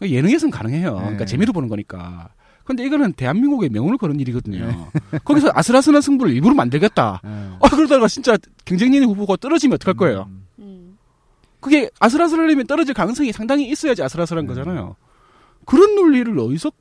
[0.00, 0.94] 그러니까 예능에서는 가능해요.
[0.94, 1.00] 네.
[1.02, 2.30] 그러니까 재미로 보는 거니까.
[2.64, 4.88] 근데 이거는 대한민국의 명운을 거는 일이거든요.
[5.22, 7.20] 거기서 아슬아슬한 승부를 일부러 만들겠다.
[7.24, 7.28] 예.
[7.60, 10.26] 아 그러다가 진짜 경쟁력 후보가 떨어지면 어떡할 거예요?
[10.28, 10.40] 음.
[11.60, 11.62] 음.
[11.62, 14.54] 그게 아슬아슬하려면 떨어질 가능성이 상당히 있어야지 아슬아슬한 네.
[14.54, 14.96] 거잖아요.
[15.64, 16.72] 그런 논리를 어디서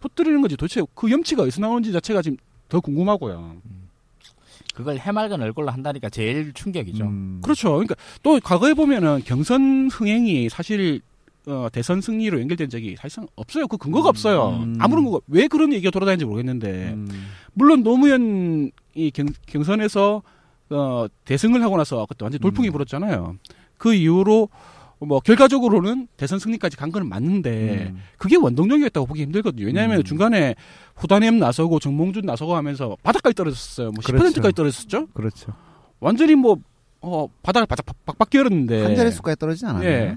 [0.00, 2.36] 퍼뜨리는 건지 도대체 그 염치가 어디서 나오는지 자체가 지금
[2.68, 3.56] 더 궁금하고요.
[4.74, 7.04] 그걸 해맑은 얼굴로 한다니까 제일 충격이죠.
[7.04, 7.40] 음.
[7.42, 7.70] 그렇죠.
[7.72, 11.00] 그러니까 또 과거에 보면은 경선 흥행이 사실
[11.46, 13.68] 어, 대선 승리로 연결된 적이 사실상 없어요.
[13.68, 14.60] 그 근거가 없어요.
[14.64, 14.76] 음.
[14.80, 17.08] 아무런 거왜 그런 얘기가 돌아다니는지 모르겠는데 음.
[17.52, 18.72] 물론 노무현이
[19.12, 20.22] 경, 경선에서
[20.70, 22.72] 어, 대승을 하고 나서 그때 완전 돌풍이 음.
[22.72, 23.36] 불었잖아요.
[23.78, 24.48] 그 이후로
[25.00, 28.02] 뭐 결과적으로는 대선 승리까지 간건 맞는데 음.
[28.16, 29.66] 그게 원동력이었다고 보기 힘들거든요.
[29.66, 30.02] 왜냐하면 음.
[30.02, 30.54] 중간에
[30.96, 33.90] 후다냄 나서고 정몽준 나서고 하면서 바닥까지 떨어졌어요.
[33.92, 34.40] 뭐 그렇죠.
[34.40, 35.06] 10%까지 떨어졌죠.
[35.08, 35.52] 그렇죠.
[36.00, 36.56] 완전히 뭐
[37.00, 39.88] 어, 바닥을 바짝 박박 끼었는데 한 자릿수까지 떨어지지 않았나요?
[39.88, 40.16] 예.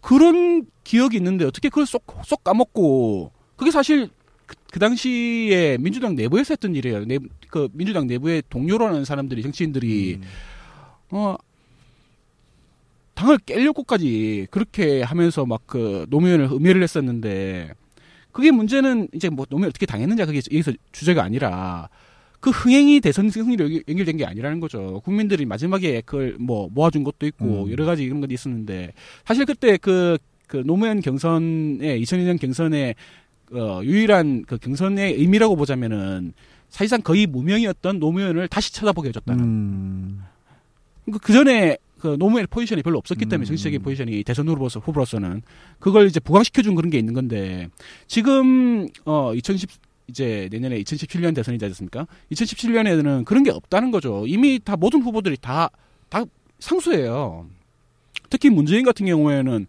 [0.00, 4.08] 그런 기억이 있는데 어떻게 그걸 쏙, 쏙 까먹고 그게 사실
[4.46, 7.04] 그, 그 당시에 민주당 내부에서 했던 일이에요.
[7.04, 7.18] 내,
[7.48, 10.22] 그 민주당 내부의 동료라는 사람들이 정치인들이 음.
[11.10, 11.36] 어
[13.14, 17.70] 당을 깨려고까지 그렇게 하면서 막 그 노무현을 음해를 했었는데
[18.32, 21.88] 그게 문제는 이제 뭐 노무현 어떻게 당했느냐 그게 여기서 주제가 아니라
[22.40, 25.00] 그 흥행이 대선 승리로 연결- 연결된 게 아니라는 거죠.
[25.04, 27.70] 국민들이 마지막에 그걸 뭐 모아준 것도 있고 음.
[27.72, 28.92] 여러 가지 이런 것도 있었는데
[29.24, 32.94] 사실 그때 그, 그 노무현 경선에 2002년 경선에
[33.52, 36.32] 어, 유일한 그 경선의 의미라고 보자면은
[36.68, 39.44] 사실상 거의 무명이었던 노무현을 다시 쳐다보게 해줬다는.
[39.44, 40.20] 음.
[41.22, 43.46] 그 전에 그 노무현의 포지션이 별로 없었기 때문에 음.
[43.46, 45.40] 정치적인 포지션이 대선 후보로서 후보로서는
[45.78, 47.68] 그걸 이제 부각시켜준 그런 게 있는 건데
[48.06, 49.70] 지금 어 2010
[50.06, 52.06] 이제 내년에 2017년 대선이지 않습니까?
[52.30, 54.24] 2017년에는 그런 게 없다는 거죠.
[54.26, 55.70] 이미 다 모든 후보들이 다
[56.14, 56.24] 다
[56.60, 57.46] 상수예요.
[58.30, 59.66] 특히 문재인 같은 경우에는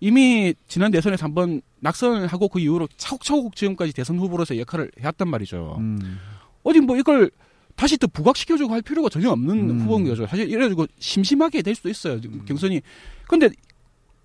[0.00, 5.76] 이미 지난 대선에서 한번 낙선을 하고 그 이후로 차곡차곡 지금까지 대선 후보로서 역할을 해왔단 말이죠.
[5.78, 6.18] 음.
[6.64, 7.30] 어디 뭐 이걸
[7.76, 9.80] 다시 또 부각시켜주고 할 필요가 전혀 없는 음.
[9.80, 10.26] 후보인 거죠.
[10.26, 12.20] 사실 이래가지고 심심하게 될 수도 있어요.
[12.20, 12.80] 지금 경선이.
[13.28, 13.48] 근데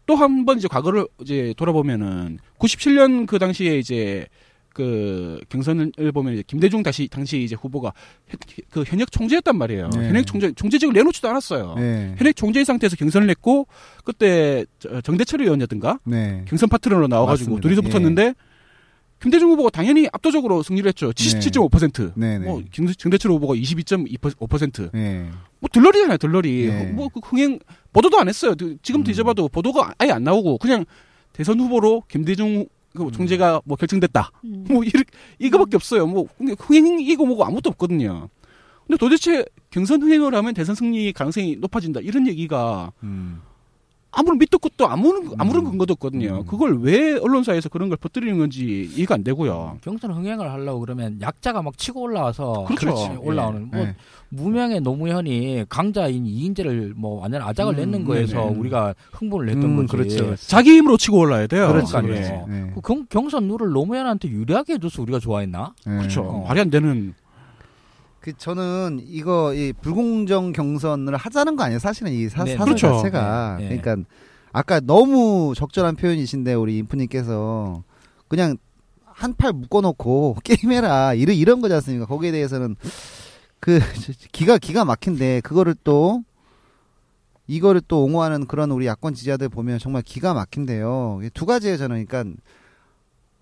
[0.08, 4.26] 또 한 번 이제 과거를 이제 돌아보면은 97년 그 당시에 이제
[4.74, 7.91] 그 경선을 보면 이제 김대중 다시 당시 이제 후보가
[8.28, 8.39] 현-
[8.70, 9.89] 그 현역 총재였단 말이에요.
[9.89, 10.08] 네.
[10.08, 11.76] 현역 총재 총재직을 내놓지도 않았어요.
[11.78, 12.16] 네.
[12.18, 13.68] 현역 총재인 상태에서 경선을 했고
[14.06, 16.43] 그때 저- 정대철 의원이었던가 네.
[16.47, 17.62] 경선 파트너로 나와가지고 맞습니다.
[17.62, 17.88] 둘이서 예.
[17.89, 18.34] 붙었는데
[19.22, 21.11] 김대중 후보가 당연히 압도적으로 승리를 했죠.
[21.11, 22.13] 77.5%.
[22.15, 22.39] 네.
[22.39, 22.45] 네.
[22.45, 24.91] 뭐 정- 정대철 후보가 22.5%.
[24.93, 25.30] 네.
[25.59, 26.67] 뭐 들러리잖아요, 들러리.
[26.67, 26.86] 네.
[26.91, 27.59] 뭐 그 흥행
[27.93, 28.55] 보도도 안 했어요.
[28.82, 29.03] 지금 음.
[29.03, 30.86] 뒤져봐도 보도가 아예 안 나오고 그냥
[31.34, 32.65] 대선 후보로 김대중
[32.95, 33.11] 그 음.
[33.11, 34.32] 총재가 뭐 결정됐다.
[34.45, 34.65] 음.
[34.67, 35.05] 뭐 이렇게
[35.39, 36.07] 이거밖에 없어요.
[36.07, 36.26] 뭐
[36.59, 38.28] 흥행이고 뭐고 아무것도 없거든요.
[38.88, 43.41] 근데 도대체 경선 흥행을 하면 대선 승리 가능성이 높아진다 이런 얘기가 음.
[44.12, 45.72] 아무런 밑도 끝도 아무런 아무런 음.
[45.72, 46.39] 근거도 없거든요.
[46.39, 46.45] 음.
[46.45, 49.78] 그걸 왜 언론사에서 그런 걸 퍼뜨리는 건지 이해가 안 되고요.
[49.82, 52.86] 경선 흥행을 하려고 그러면 약자가 막 치고 올라와서 그렇죠.
[52.86, 53.95] 그렇지, 올라오는 뭐 네.
[54.30, 58.59] 무명의 노무현이 강자인 이인재를 뭐 완전 아작을 음, 냈는 거에서 네네.
[58.59, 59.91] 우리가 흥분을 했던 음, 거지.
[59.91, 60.26] 그렇죠.
[60.26, 60.47] 그렇죠.
[60.47, 61.68] 자기 힘으로 치고 올라야 돼요.
[61.70, 62.01] 그렇죠.
[62.01, 62.45] 그러니까요.
[62.45, 62.51] 그렇죠.
[62.51, 62.72] 네.
[62.76, 65.74] 그 경, 경선 룰을 노무현한테 유리하게 해줘서 우리가 좋아했나?
[65.86, 65.97] 네.
[65.97, 66.22] 그렇죠.
[66.22, 66.45] 어.
[66.47, 67.14] 말이 안 되는
[68.22, 71.80] 그 저는 이거 이 불공정 경선을 하자는 거 아니에요.
[71.80, 72.95] 사실은 이 사, 네, 사설 그렇죠.
[72.97, 73.78] 자체가 네, 네.
[73.82, 74.07] 그러니까
[74.53, 77.84] 아까 너무 적절한 표현이신데 우리 인프님께서
[78.28, 78.57] 그냥
[79.05, 82.05] 한 팔 묶어놓고 게임해라 이런 이런 거지 않습니까?
[82.05, 82.76] 거기에 대해서는
[83.59, 83.80] 그
[84.32, 86.24] 기가 기가 막힌데 그거를 또
[87.47, 91.22] 이거를 또 옹호하는 그런 우리 야권 지지자들 보면 정말 기가 막힌데요.
[91.34, 92.39] 두 가지예요 저는 그러니까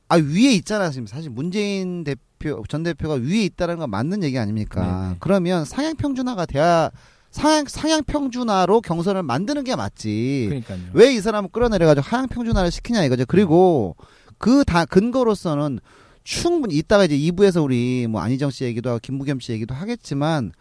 [0.07, 2.19] 아 위에 있잖아 지금 사실 문재인 대표
[2.67, 5.03] 전 대표가 위에 있다는 건 맞는 얘기 아닙니까?
[5.03, 5.15] 네네.
[5.19, 6.89] 그러면 상향 평준화가 돼야
[7.31, 10.47] 상향 상향 평준화로 경선을 만드는 게 맞지.
[10.93, 13.25] 왜 이 사람을 끌어내려가지고 하향 평준화를 시키냐 이거죠.
[13.27, 13.95] 그리고
[14.37, 15.79] 그 다 근거로서는
[16.23, 20.51] 충분히 이따가 이제 2부에서 우리 뭐 안희정 씨 얘기도 하고 김부겸 씨 얘기도 하겠지만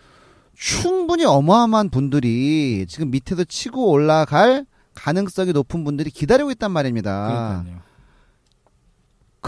[0.57, 7.63] 충분히 어마어마한 분들이 지금 밑에도 치고 올라갈 가능성이 높은 분들이 기다리고 있단 말입니다.
[7.65, 7.88] 그러니까요.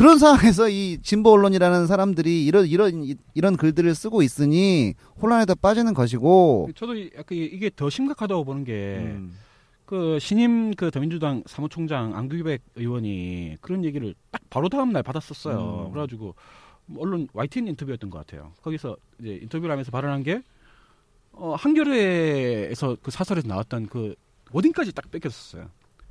[0.01, 5.55] 그런 상황에서 이 진보 언론이라는 사람들이 이런 이런 이- 이런 글들을 쓰고 있으니 혼란에 더
[5.55, 9.37] 빠지는 것이고 저도 약간 이게 더 심각하다고 보는 게 음.
[9.85, 15.89] 그 신임 그 더민주당 사무총장 안규백 의원이 그런 얘기를 딱 바로 다음 날 받았었어요.
[15.89, 15.93] 음.
[15.93, 16.35] 그래가지고
[16.97, 18.53] 언론 YTN 인터뷰였던 것 같아요.
[18.63, 20.41] 거기서 이제 인터뷰를 하면서 발언한 게
[21.33, 24.15] 어, 한겨레에서 그 사설에서 나왔던 그
[24.51, 25.69] 워딩까지 딱 뺏겼었어요.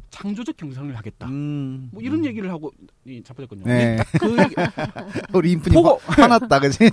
[0.10, 1.28] 창조적 경선을 하겠다.
[1.28, 1.90] 음.
[1.92, 2.72] 뭐 이런 얘기를 하고
[3.06, 3.66] 이 자빠졌거든요.
[3.68, 3.98] 네.
[4.20, 4.56] 그 얘기
[5.34, 6.90] 우리 인분이 보고 화났다 그지?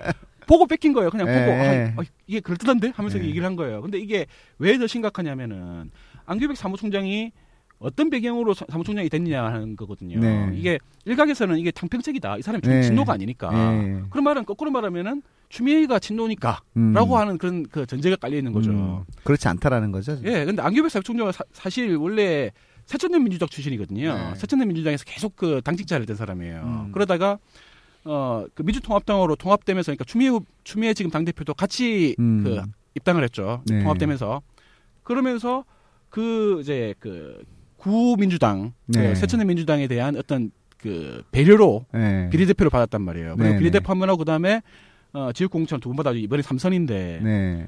[0.46, 1.10] 보고 뺏긴 거예요.
[1.10, 1.94] 그냥 보고 예.
[1.96, 3.24] 아, 아, 이게 그럴듯한데 하면서 예.
[3.24, 3.82] 얘기를 한 거예요.
[3.82, 4.26] 근데 이게
[4.58, 5.90] 왜 더 심각하냐면은
[6.26, 7.32] 안규백 사무총장이
[7.80, 10.20] 어떤 배경으로 사- 사무총장이 됐느냐 하는 거거든요.
[10.20, 10.50] 네.
[10.54, 12.36] 이게 일각에서는 이게 탕평책이다.
[12.36, 12.82] 이 사람이 네.
[12.82, 13.50] 친노가 아니니까.
[13.54, 14.02] 예.
[14.10, 17.14] 그런 말은 거꾸로 말하면은 추미애가 친노니까라고 음.
[17.14, 18.70] 하는 그런 그 전제가 깔려 있는 거죠.
[18.70, 19.04] 음.
[19.24, 20.18] 그렇지 않다라는 거죠.
[20.24, 22.50] 예, 근데 안규백 사무총장은 사, 사실 원래
[22.84, 24.14] 새천년 민주당 출신이거든요.
[24.14, 24.34] 네.
[24.36, 26.60] 새천년 민주당에서 계속 그 당직자를 했던 사람이에요.
[26.62, 26.92] 음.
[26.92, 27.38] 그러다가
[28.04, 32.42] 어그 민주통합당으로 통합되면서 그러니까 추미애 후- 추미애 지금 당 대표도 같이 음.
[32.44, 32.60] 그
[32.94, 33.62] 입당을 했죠.
[33.66, 33.80] 네.
[33.82, 34.42] 통합되면서
[35.02, 35.64] 그러면서
[36.10, 37.42] 그 이제 그
[37.80, 39.08] 구민주당 네.
[39.08, 42.28] 그 새천의 민주당에 대한 어떤 그 배려로 네.
[42.30, 43.36] 비례대표를 받았단 말이에요.
[43.36, 43.58] 그리고 네네.
[43.58, 44.62] 비례대표 한번 하고 그다음에
[45.12, 47.66] 어, 지역공천 두 번 받아 이번에 삼선인데 네.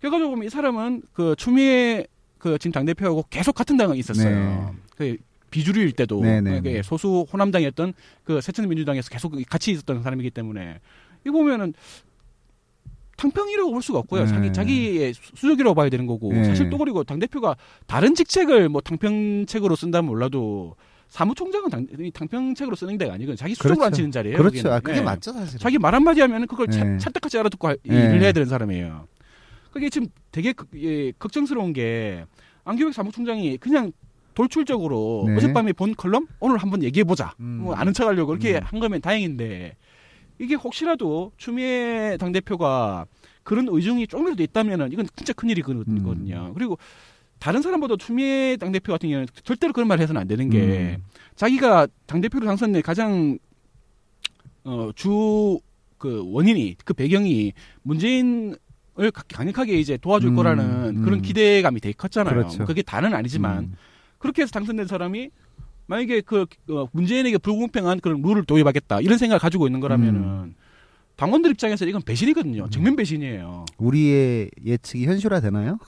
[0.00, 2.06] 결과적으로 보면 이 사람은 그 추미애
[2.38, 4.74] 그 지금 당 대표하고 계속 같은 당에 있었어요.
[4.74, 4.78] 네.
[4.96, 5.16] 그
[5.50, 6.60] 비주류일 때도 네네네.
[6.60, 7.94] 그 소수 호남당이었던
[8.24, 10.80] 그 새천민주당에서 계속 같이 있었던 사람이기 때문에
[11.26, 11.74] 이 보면은
[13.22, 14.24] 탕평이라고 볼 수가 없고요.
[14.24, 14.26] 네.
[14.26, 16.44] 자기 자기의 수- 수족이라고 봐야 되는 거고 네.
[16.44, 17.56] 사실 또 그리고 당 대표가
[17.86, 20.74] 다른 직책을 뭐 탕평책으로 쓴다면 몰라도
[21.08, 23.86] 사무총장은 당, 이 탕평책으로 쓰는 데가 아니고 자기 수족으로 그렇죠.
[23.86, 24.38] 앉히는 자리예요.
[24.38, 24.72] 그렇죠.
[24.72, 25.02] 아, 그게 예.
[25.02, 25.58] 맞죠, 사실.
[25.60, 26.72] 자기 말 한마디 하면은 그걸 네.
[26.78, 27.94] 찰- 찰떡같이 알아듣고 할- 네.
[27.94, 29.06] 일을 해야 되는 사람이에요.
[29.72, 32.24] 그게 지금 되게 극- 예, 걱정스러운 게
[32.64, 33.92] 안규백 사무총장이 그냥
[34.34, 35.36] 돌출적으로 네.
[35.36, 37.34] 어젯밤에 본 컬럼 오늘 한번 얘기해 보자.
[37.40, 37.60] 음.
[37.62, 38.60] 뭐 아는 척하려고 그렇게 음.
[38.64, 39.76] 한 거면 다행인데
[40.42, 43.06] 이게 혹시라도 추미애 당 대표가
[43.44, 46.46] 그런 의중이 조금이라도 있다면은 이건 진짜 큰 일이거든요.
[46.48, 46.54] 음.
[46.54, 46.78] 그리고
[47.38, 51.04] 다른 사람보다 추미애 당 대표 같은 경우는 절대로 그런 말을 해서는 안 되는 게 음.
[51.36, 53.38] 자기가 당 대표로 당선된 가장
[54.64, 55.60] 어 주
[55.98, 58.56] 그 원인이 그 배경이 문재인을
[59.14, 61.02] 가- 강력하게 이제 도와줄 음, 거라는 음.
[61.04, 62.34] 그런 기대감이 되게 컸잖아요.
[62.34, 62.64] 그렇죠.
[62.64, 63.74] 그게 다는 아니지만 음.
[64.18, 65.30] 그렇게 해서 당선된 사람이
[65.92, 70.54] 만약에 그 어, 문재인에게 불공평한 그런 룰을 도입하겠다 이런 생각을 가지고 있는 거라면은 음.
[71.16, 72.70] 당원들 입장에서 이건 배신이거든요.
[72.70, 73.66] 정면 배신이에요.
[73.76, 75.78] 우리의 예측이 현실화 되나요?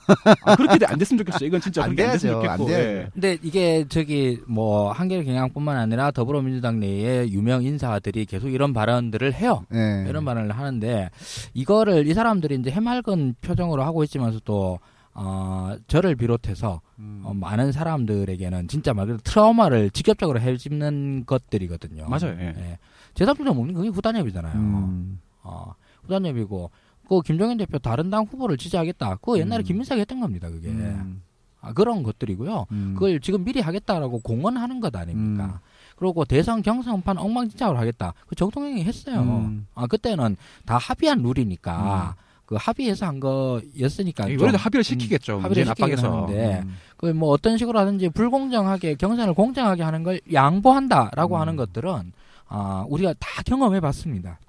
[0.45, 1.47] 아, 그렇게 안 됐으면 좋겠어요.
[1.47, 2.51] 이건 진짜 안 그렇게 안 됐으면 돼야죠.
[2.51, 2.71] 안 좋겠고.
[2.71, 2.99] 돼야죠.
[2.99, 3.07] 예.
[3.11, 9.65] 근데 이게 저기 뭐 한겨레 경향뿐만 아니라 더불어민주당 내에 유명 인사들이 계속 이런 발언들을 해요.
[9.71, 10.05] 네.
[10.07, 11.09] 이런 발언을 하는데
[11.55, 14.79] 이거를 이 사람들이 이제 해맑은 표정으로 하고 있지만서도
[15.17, 17.21] 어, 저를 비롯해서 음.
[17.23, 22.07] 어, 많은 사람들에게는 진짜 말 그대로 트라우마를 직접적으로 해집는 것들이거든요.
[22.09, 22.37] 맞아요.
[22.39, 22.53] 예.
[22.57, 22.79] 예.
[23.13, 24.53] 제답변 먹는 그게 후단협이잖아요.
[24.55, 25.19] 음.
[25.41, 26.69] 어, 후단협이고
[27.07, 29.15] 그 김종인 대표 다른 당 후보를 지지하겠다.
[29.15, 29.65] 그거 옛날에 음.
[29.65, 30.49] 김민석이 했던 겁니다.
[30.49, 31.21] 그게 음.
[31.61, 32.65] 아, 그런 것들이고요.
[32.71, 32.93] 음.
[32.95, 35.45] 그걸 지금 미리 하겠다라고 공언하는 것 아닙니까?
[35.45, 35.59] 음.
[35.95, 38.13] 그리고 대선 경선판 엉망진창으로 하겠다.
[38.27, 39.21] 그 정통영이 했어요.
[39.21, 39.65] 음.
[39.75, 40.35] 아 그때는
[40.65, 42.15] 다 합의한 룰이니까
[42.45, 45.39] 그 합의해서 한 거였으니까 좀, 합의를 음, 시키겠죠.
[45.39, 46.23] 합의를 문재인 시키긴 압박에서.
[46.25, 46.75] 하는데 음.
[46.97, 51.41] 그뭐 어떤 식으로 하든지 불공정하게 경선을 공정하게 하는 걸 양보한다라고 음.
[51.41, 52.13] 하는 것들은
[52.47, 54.39] 아 우리가 다 경험해 봤습니다.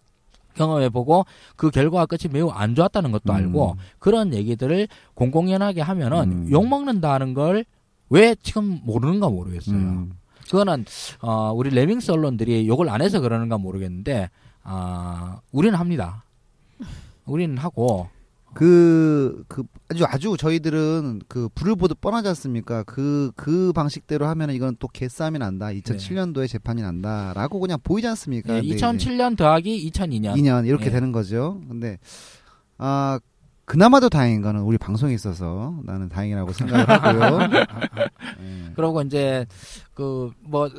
[0.55, 1.27] 경험해 보고
[1.57, 3.37] 그 결과가 끝이 매우 안 좋았다는 것도 음.
[3.37, 6.49] 알고 그런 얘기들을 공공연하게 하면은 음.
[6.51, 7.65] 욕 먹는다는 걸
[8.09, 9.77] 왜 지금 모르는가 모르겠어요.
[9.77, 10.13] 음.
[10.49, 10.85] 그거는
[11.23, 14.31] 어 우리 레밍스 언론들이 욕을 안 해서 그러는가 모르겠는데
[14.63, 16.25] 아 우리는 합니다.
[17.27, 18.09] 우리는 하고
[18.55, 22.85] 그, 그, 아주, 아주 저희들은 그, 불을 보듯 뻔하지 않습니까?
[22.85, 25.67] 그, 그 방식대로 하면 이건 또 개싸움이 난다.
[25.67, 27.35] 2007년도에 재판이 난다.
[27.35, 28.55] 라고 그냥 보이지 않습니까?
[28.55, 30.91] 예, 이제 2007년 더하기 2002년 2년 이렇게 예.
[30.91, 31.61] 되는 거죠.
[31.69, 31.99] 근데,
[32.79, 33.21] 아,
[33.67, 37.39] 그나마도 다행인 거는 우리 방송에 있어서 나는 다행이라고 생각을 하고요.
[38.41, 38.73] 예.
[38.75, 39.45] 그리고 이제
[39.93, 40.71] 그 뭐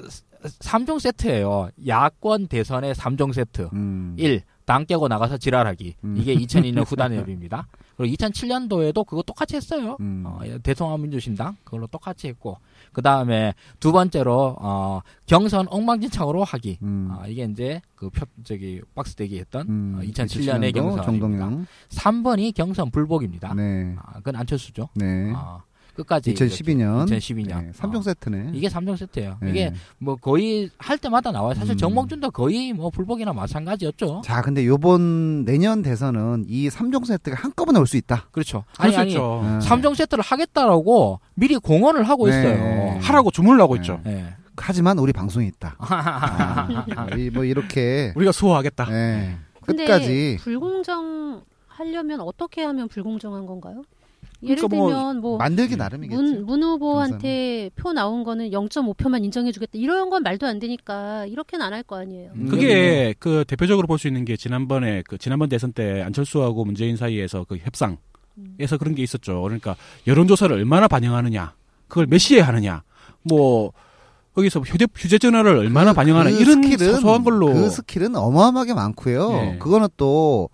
[0.43, 1.69] 3종 세트예요.
[1.87, 3.69] 야권 대선의 3종 세트.
[3.73, 4.15] 음.
[4.17, 4.41] 1.
[4.68, 5.95] 당 깨고 나가서 지랄하기.
[6.03, 6.15] 음.
[6.18, 7.68] 이게 2002년 후단협입니다.
[7.95, 9.95] 그리고 2007년도에도 그거 똑같이 했어요.
[10.01, 10.24] 음.
[10.26, 12.57] 어, 대통합민주신당 그걸로 똑같이 했고
[12.91, 16.80] 그 다음에 두 번째로 어, 경선 엉망진창으로 하기.
[16.84, 17.09] 음.
[17.11, 19.95] 아, 이게 이제 그 표, 저기 박스 대기 했던 음.
[19.99, 21.65] 어, 2007년의 2007년도 경선 정동영.
[21.88, 23.53] 3번이 경선 불복입니다.
[23.53, 23.95] 네.
[23.99, 24.89] 아, 그건 안철수죠.
[24.95, 25.32] 네.
[25.34, 25.61] 아,
[25.97, 27.05] 끝까지 2012년.
[27.09, 27.47] 2012년.
[27.65, 27.71] 네.
[27.75, 28.51] 3종 어, 세트네.
[28.53, 29.37] 이게 3종 세트예요.
[29.41, 29.49] 네.
[29.49, 31.53] 이게 뭐 거의 할 때마다 나와요.
[31.55, 31.77] 사실 음.
[31.77, 34.21] 정몽준도 거의 뭐 불복이나 마찬가지였죠.
[34.23, 38.27] 자, 근데 요번 내년 대선은 이 3종 세트가 한꺼번에 올 수 있다.
[38.31, 38.63] 그렇죠.
[38.77, 39.23] 아니 수 아니 있죠.
[39.23, 39.59] 어.
[39.61, 42.39] 3종 세트를 하겠다라고 미리 공언을 하고 네.
[42.39, 42.99] 있어요.
[43.01, 43.81] 하라고 주문을 하고 네.
[43.81, 43.99] 있죠.
[44.05, 44.35] 예.
[44.55, 45.75] 하지만 우리 방송에 있다.
[45.79, 48.85] 아, 이- 뭐 이렇게 우리가 수호하겠다.
[48.89, 49.37] 네.
[49.65, 53.83] 끝까지 불공정 하려면 어떻게 하면 불공정한 건가요?
[54.43, 55.77] 예를 그러니까 뭐 들면 뭐 만들기 음.
[55.77, 56.21] 나름이겠죠.
[56.21, 59.71] 문, 문 후보한테 표 나온 거는 0.5표만 인정해주겠다.
[59.75, 62.31] 이런 건 말도 안 되니까 이렇게는 안 할 거 아니에요.
[62.35, 62.47] 음.
[62.47, 67.45] 그게 그 대표적으로 볼 수 있는 게 지난번에 그 지난번 대선 때 안철수하고 문재인 사이에서
[67.49, 67.97] 그 협상에서
[68.38, 68.57] 음.
[68.79, 69.41] 그런 게 있었죠.
[69.41, 69.75] 그러니까
[70.05, 71.55] 여론조사를 얼마나 반영하느냐,
[71.88, 72.83] 그걸 몇 시에 하느냐,
[73.23, 73.71] 뭐
[74.35, 79.29] 거기서 휴대 휴대전화를 얼마나 반영하나 그 이런 스킬은, 소소한 걸로 그 스킬은 어마어마하게 많고요.
[79.31, 79.57] 네.
[79.57, 80.49] 그거는 또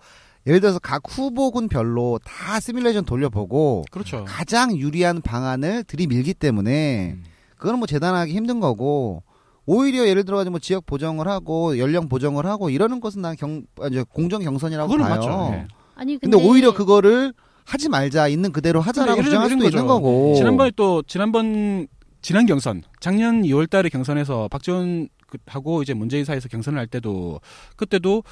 [0.46, 4.24] 예를 들어서 각 후보군별로 다 시뮬레이션 돌려보고 그렇죠.
[4.26, 7.24] 가장 유리한 방안을 들이밀기 때문에 음.
[7.56, 9.22] 그거는 뭐 재단하기 힘든 거고
[9.66, 13.62] 오히려 예를 들어 가지고 뭐 지역 보정을 하고 연령 보정을 하고 이러는 것은 난 경,
[13.80, 15.08] 아, 이제 공정 경선이라고 봐요.
[15.08, 15.48] 맞죠.
[15.54, 15.66] 예.
[15.94, 17.32] 아니 근데, 근데, 오히려 그거를
[17.64, 19.86] 하지 말자 있는 그대로 하자라고 주장할 수도 이런 있는 거죠.
[19.86, 20.34] 거고.
[20.34, 21.86] 지난번에 또 지난번
[22.20, 27.40] 지난 경선 작년 2월달에 경선에서 박지원 그- 하고 이제 문재인 사이에서 경선을 할 때도
[27.76, 28.22] 그때도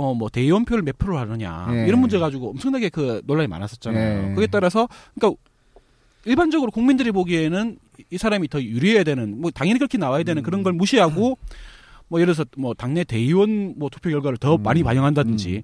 [0.00, 1.86] 어 뭐 대의원표를 몇 프로 하느냐 예.
[1.86, 4.30] 이런 문제 가지고 엄청나게 그 논란이 많았었잖아요.
[4.30, 4.34] 예.
[4.34, 5.40] 그에 따라서 그러니까
[6.24, 7.78] 일반적으로 국민들이 보기에는
[8.10, 10.44] 이 사람이 더 유리해야 되는 뭐 당연히 그렇게 나와야 되는 음.
[10.44, 11.38] 그런 걸 무시하고
[12.08, 14.62] 뭐 예를 들어서 뭐 당내 대의원 뭐 투표 결과를 더 음.
[14.62, 15.62] 많이 반영한다든지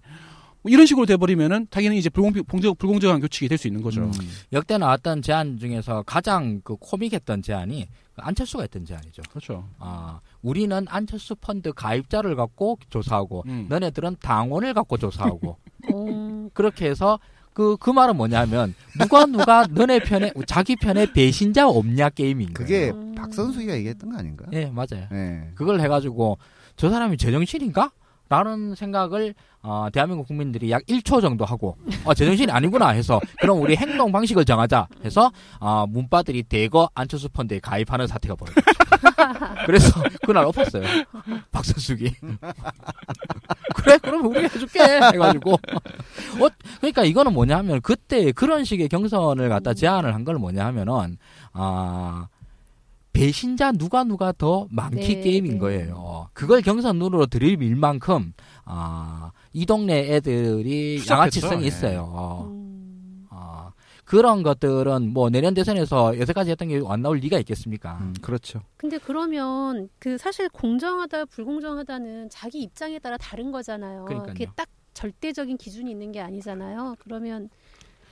[0.63, 4.03] 뭐 이런 식으로 돼버리면은 당연히 이제 불공평 공정, 불공정한 교칙이 될 수 있는 거죠.
[4.03, 4.13] 음.
[4.53, 9.23] 역대 나왔던 제안 중에서 가장 그 코믹했던 제안이 그 안철수가 했던 제안이죠.
[9.31, 9.69] 그렇죠.
[9.79, 13.67] 아, 우리는 안철수 펀드 가입자를 갖고 조사하고 음.
[13.69, 15.57] 너네들은 당원을 갖고 조사하고
[15.93, 17.19] 어, 그렇게 해서
[17.53, 22.55] 그, 그 말은 뭐냐면 누가 누가 너네 편에 자기 편에 배신자 없냐 게임인 거예요.
[22.55, 23.15] 그게 음.
[23.17, 24.45] 박선수가 얘기했던 거 아닌가?
[24.53, 25.09] 예, 맞아요.
[25.11, 25.51] 예.
[25.57, 26.39] 그걸 해가지고
[26.77, 27.91] 저 사람이 제정신인가?
[28.29, 33.77] 라는 생각을 어, 대한민국 국민들이 약 1초 정도 하고 어, 제정신이 아니구나 해서 그럼 우리
[33.77, 38.67] 행동 방식을 정하자 해서 어, 문바들이 대거 안철수 펀드에 가입하는 사태가 벌어졌죠.
[39.67, 40.83] 그래서 그날 엎었어요.
[41.53, 42.15] 박선숙이.
[43.75, 46.49] 그래 그럼 우리가 해줄게 해가지고 어,
[46.81, 51.19] 그러니까 이거는 뭐냐면 그때 그런 식의 경선을 갖다 제안을 한 걸 뭐냐면은
[51.53, 52.27] 아
[53.17, 55.59] 배신자 누가 누가 더 많기 네, 게임인 네.
[55.59, 56.29] 거예요.
[56.33, 58.33] 그걸 경선으로 들이밀 만큼
[58.65, 61.67] 아, 이 동네 애들이 추적했어, 양아치성이 예.
[61.69, 62.47] 있어요.
[62.51, 63.71] 음, 아,
[64.05, 67.99] 그런 것들은 뭐 내년 대선에서 여태까지 했던 게 안 나올 리가 있겠습니까?
[68.01, 68.61] 음, 그렇죠.
[68.77, 74.05] 근데 그러면 그 사실 공정하다 불공정하다는 자기 입장에 따라 다른 거잖아요.
[74.05, 74.35] 그러니까요.
[74.35, 76.97] 게딱 절대적인 기준이 있는 게 아니잖아요.
[77.01, 77.51] 그러면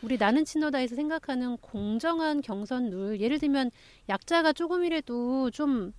[0.05, 3.71] 우리 나는 친노다에서 생각하는 공정한 경선 룰, 예를 들면
[4.11, 5.93] 약자가 조금이라도 좀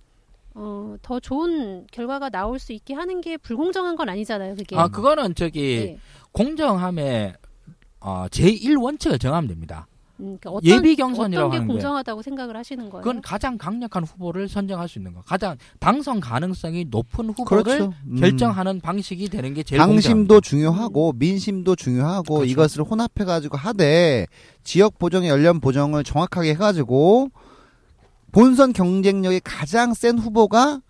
[0.54, 4.54] 어, 더 좋은 결과가 나올 수 있게 하는 게 불공정한 건 아니잖아요.
[4.54, 4.76] 그게.
[4.76, 5.98] 아, 그거는 저기 네.
[6.32, 7.34] 공정함의
[8.00, 9.86] 어, 제1 원칙을 정하면 됩니다.
[10.18, 11.66] 음, 그러니까 어떤, 예비 경선이라고 어떤 게.
[11.66, 13.02] 공정하다고 생각을 하시는 거예요?
[13.02, 15.20] 그건 가장 강력한 후보를 선정할 수 있는 거.
[15.22, 17.92] 가장 당선 가능성이 높은 후보를 그렇죠.
[18.06, 18.16] 음.
[18.16, 20.40] 결정하는 방식이 되는 게 제일 당심도.
[20.40, 22.50] 중요하고 민심도 중요하고 그렇죠.
[22.50, 24.26] 이것을 혼합해 가지고 하되
[24.64, 27.28] 지역 보정의 연령 보정을 정확하게 해 가지고
[28.32, 30.80] 본선 경쟁력이 가장 센 후보가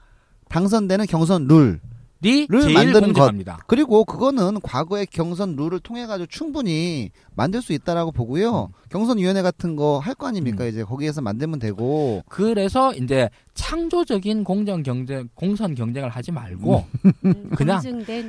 [0.49, 1.81] 당선되는 경선 룰
[2.23, 3.59] 제일 만드는 공정합니다.
[3.67, 8.71] 그리고 그거는 과거의 경선 룰을 통해 가지고 충분히 만들 수 있다라고 보고요.
[8.91, 10.65] 경선위원회 같은 거 할 거 아닙니까?
[10.65, 10.69] 음.
[10.71, 16.85] 이제 거기에서 만들면 되고 그래서 이제 창조적인 공정 경쟁 공선 경쟁을 하지 말고
[17.25, 17.81] 음, 그냥-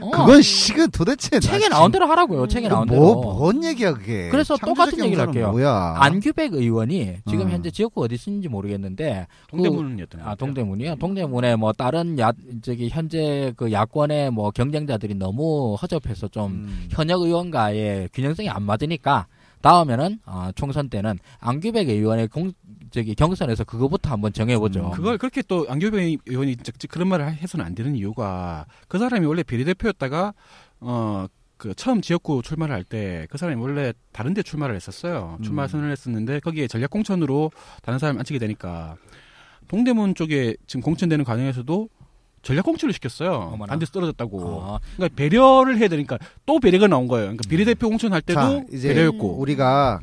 [0.02, 0.12] 어.
[0.12, 2.44] 그건 식은 도대체 나 책에 진- 나온 대로 하라고요.
[2.44, 2.48] 음.
[2.50, 3.22] 책에 그 나온 뭐, 대로.
[3.38, 4.30] 뭔 얘기야 그게?
[4.30, 5.52] 그래서 똑같은 얘기를 할게요.
[5.52, 5.96] 뭐야?
[6.00, 7.50] 안규백 의원이 지금 어.
[7.50, 10.36] 현재 지역구 어디 쓰는지 모르겠는데 동대문이었던 것 아.
[10.36, 10.96] 동대문이요.
[10.96, 12.32] 동대문에 뭐 다른 야
[12.62, 16.88] 저기 현재 그 야권의 뭐 경쟁자들이 너무 허접해서 좀 음.
[16.92, 19.28] 현역 의원과의 균형성이 안 맞으니 까
[19.62, 22.52] 다음에는 어, 총선 때는 안규백 의원의 공
[22.92, 24.88] 저기 경선에서 그거부터 한번 정해보죠.
[24.88, 29.26] 음, 그걸 그렇게 또 안규백 의원이 즉 그런 말을 해서는 안 되는 이유가 그 사람이
[29.26, 30.34] 원래 비례대표였다가
[30.80, 31.28] 어
[31.58, 35.40] 그 처음 지역구 출마를 할 때 그 사람이 원래 다른 데 출마를 했었어요.
[35.44, 35.68] 출마 음.
[35.68, 38.96] 선언을 했었는데 거기에 전략 공천으로 다른 사람 앉히게 되니까
[39.68, 41.90] 동대문 쪽에 지금 공천되는 과정에서도
[42.44, 43.32] 전략 공천을 시켰어요.
[43.54, 43.74] 어머나.
[43.74, 44.40] 안 돼서 떨어졌다고.
[44.42, 47.26] 어, 그러니까 배려를 해야 되니까 또 배려가 나온 거예요.
[47.26, 49.38] 그러니까 비례대표 공천할 때도 자, 이제 배려였고.
[49.40, 50.00] 우리가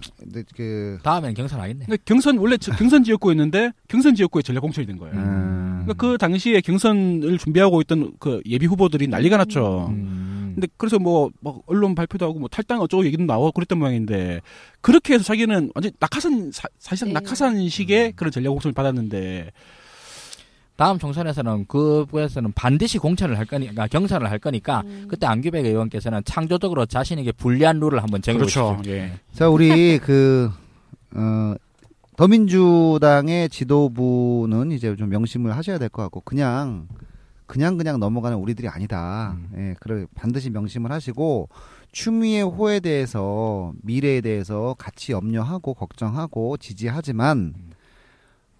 [0.55, 1.85] 그 다음에는 경선 하겠네.
[1.87, 5.15] 그러니까 경선 원래 저- 경선 지역구였는데 경선 지역구에 전략 공천이 된 거예요.
[5.15, 5.83] 음.
[5.85, 9.87] 그러니까 그 당시에 경선을 준비하고 있던 그 예비 후보들이 난리가 났죠.
[9.91, 10.53] 음.
[10.55, 14.41] 근데 그래서 뭐, 막 언론 발표도 하고 뭐 탈당 어쩌고 얘기도 나오고 그랬던 모양인데
[14.83, 17.15] 그렇게 해서 자기는 완전 낙하산 사, 사실상 네.
[17.15, 19.51] 낙하산식의 그런 전략 공천을 받았는데
[20.77, 25.07] 다음 총선에서는 그에서는 반드시 공천을 할 거니까 경선을 할 거니까 음.
[25.09, 28.83] 그때 안규백 의원께서는 창조적으로 자신에게 불리한 룰을 한번 정해보시죠.
[28.87, 29.13] 예.
[29.33, 30.51] 자, 우리 그,
[31.15, 31.55] 어,
[32.17, 36.89] 더민주당의 지도부는 이제 좀 명심을 하셔야 될 것 같고, 그냥,
[37.47, 39.37] 그냥 그냥 넘어가는 우리들이 아니다.
[39.37, 39.51] 음.
[39.57, 41.49] 예, 그래, 반드시 명심을 하시고,
[41.93, 47.55] 추미애 호에 대해서, 미래에 대해서 같이 염려하고, 걱정하고, 지지하지만,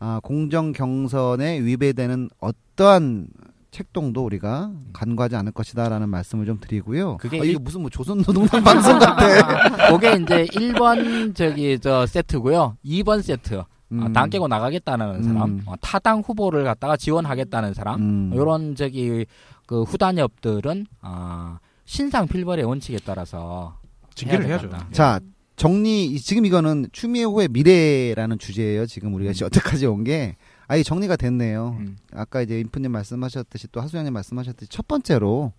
[0.07, 3.27] 아, 공정 경선에 위배되는 어떠한
[3.71, 7.17] 책동도 우리가 간과하지 않을 것이다라는 말씀을 좀 드리고요.
[7.17, 9.89] 그게 아, 이게 일- 무슨 뭐 조선노동당 방송 같아.
[9.91, 12.77] 그게 이제 1번 저기 저 세트고요.
[12.85, 13.55] 2번 세트.
[13.61, 14.13] 어, 음.
[14.13, 15.63] 당 깨고 나가겠다는 사람, 음.
[15.67, 18.31] 어, 타당 후보를 갖다가 지원하겠다는 사람, 음.
[18.35, 19.25] 이런 저기
[19.67, 23.79] 그 후단협들은 아, 신상 필벌의 원칙에 따라서
[24.15, 24.69] 징계를 해야 해야죠.
[24.69, 24.87] 된다.
[24.93, 25.21] 자,
[25.57, 28.87] 정리, 이- 지금 이거는 추미애 후의 미래라는 주제예요.
[28.87, 30.37] 지금 우리가 지금 여태까지 온 게.
[30.67, 31.77] 아예 정리가 됐네요.
[31.79, 31.97] 음.
[32.13, 35.53] 아까 이제 인프님 말씀하셨듯이 또 하수영님 말씀하셨듯이 첫 번째로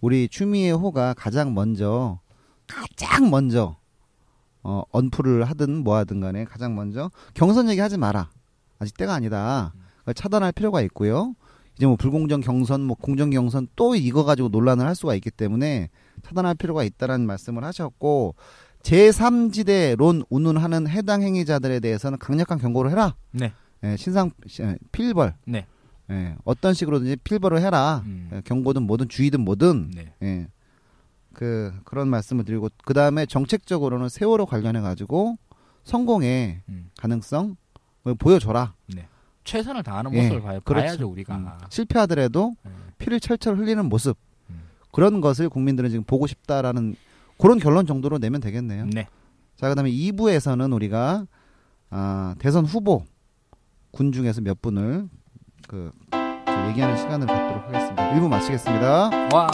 [0.00, 2.20] 우리 추미애 호가 가장 먼저,
[2.66, 3.76] 가장 먼저,
[4.62, 8.30] 어, 언프를 하든 뭐 하든 간에 가장 먼저 경선 얘기 하지 마라.
[8.78, 9.72] 아직 때가 아니다.
[10.14, 11.34] 차단할 필요가 있고요.
[11.76, 15.90] 이제 뭐 불공정 경선, 뭐 공정 경선 또 이거 가지고 논란을 할 수가 있기 때문에
[16.24, 18.34] 차단할 필요가 있다라는 말씀을 하셨고
[18.86, 23.16] 제3지대론 운운하는 해당 행위자들에 대해서는 강력한 경고를 해라.
[23.32, 23.52] 네.
[23.82, 24.30] 예, 신상
[24.60, 25.34] 예, 필벌.
[25.44, 25.66] 네.
[26.10, 28.02] 예, 어떤 식으로든지 필벌을 해라.
[28.06, 28.30] 음.
[28.32, 30.12] 예, 경고든 뭐든 주의든 뭐든 네.
[30.22, 30.48] 예.
[31.32, 35.36] 그 그런 말씀을 드리고 그 다음에 정책적으로는 세월호 관련해 가지고
[35.84, 36.90] 성공의 음.
[36.96, 37.56] 가능성
[38.06, 38.72] 을 보여줘라.
[39.42, 40.86] 최선을 다하는 예, 모습을 봐야, 그렇죠.
[40.86, 41.36] 봐야 죠 우리가.
[41.36, 42.70] 음, 실패하더라도 음.
[42.98, 44.16] 피를 철철 흘리는 모습
[44.50, 44.62] 음.
[44.92, 46.94] 그런 것을 국민들은 지금 보고 싶다라는
[47.38, 48.86] 그런 결론 정도로 내면 되겠네요.
[48.86, 49.06] 네.
[49.56, 51.26] 자 그다음에 2부에서는 우리가
[51.90, 53.04] 아, 대선 후보
[53.90, 55.08] 군 중에서 몇 분을
[55.68, 55.92] 그
[56.68, 58.10] 얘기하는 시간을 갖도록 하겠습니다.
[58.12, 59.10] 1부 마치겠습니다.
[59.32, 59.48] 와.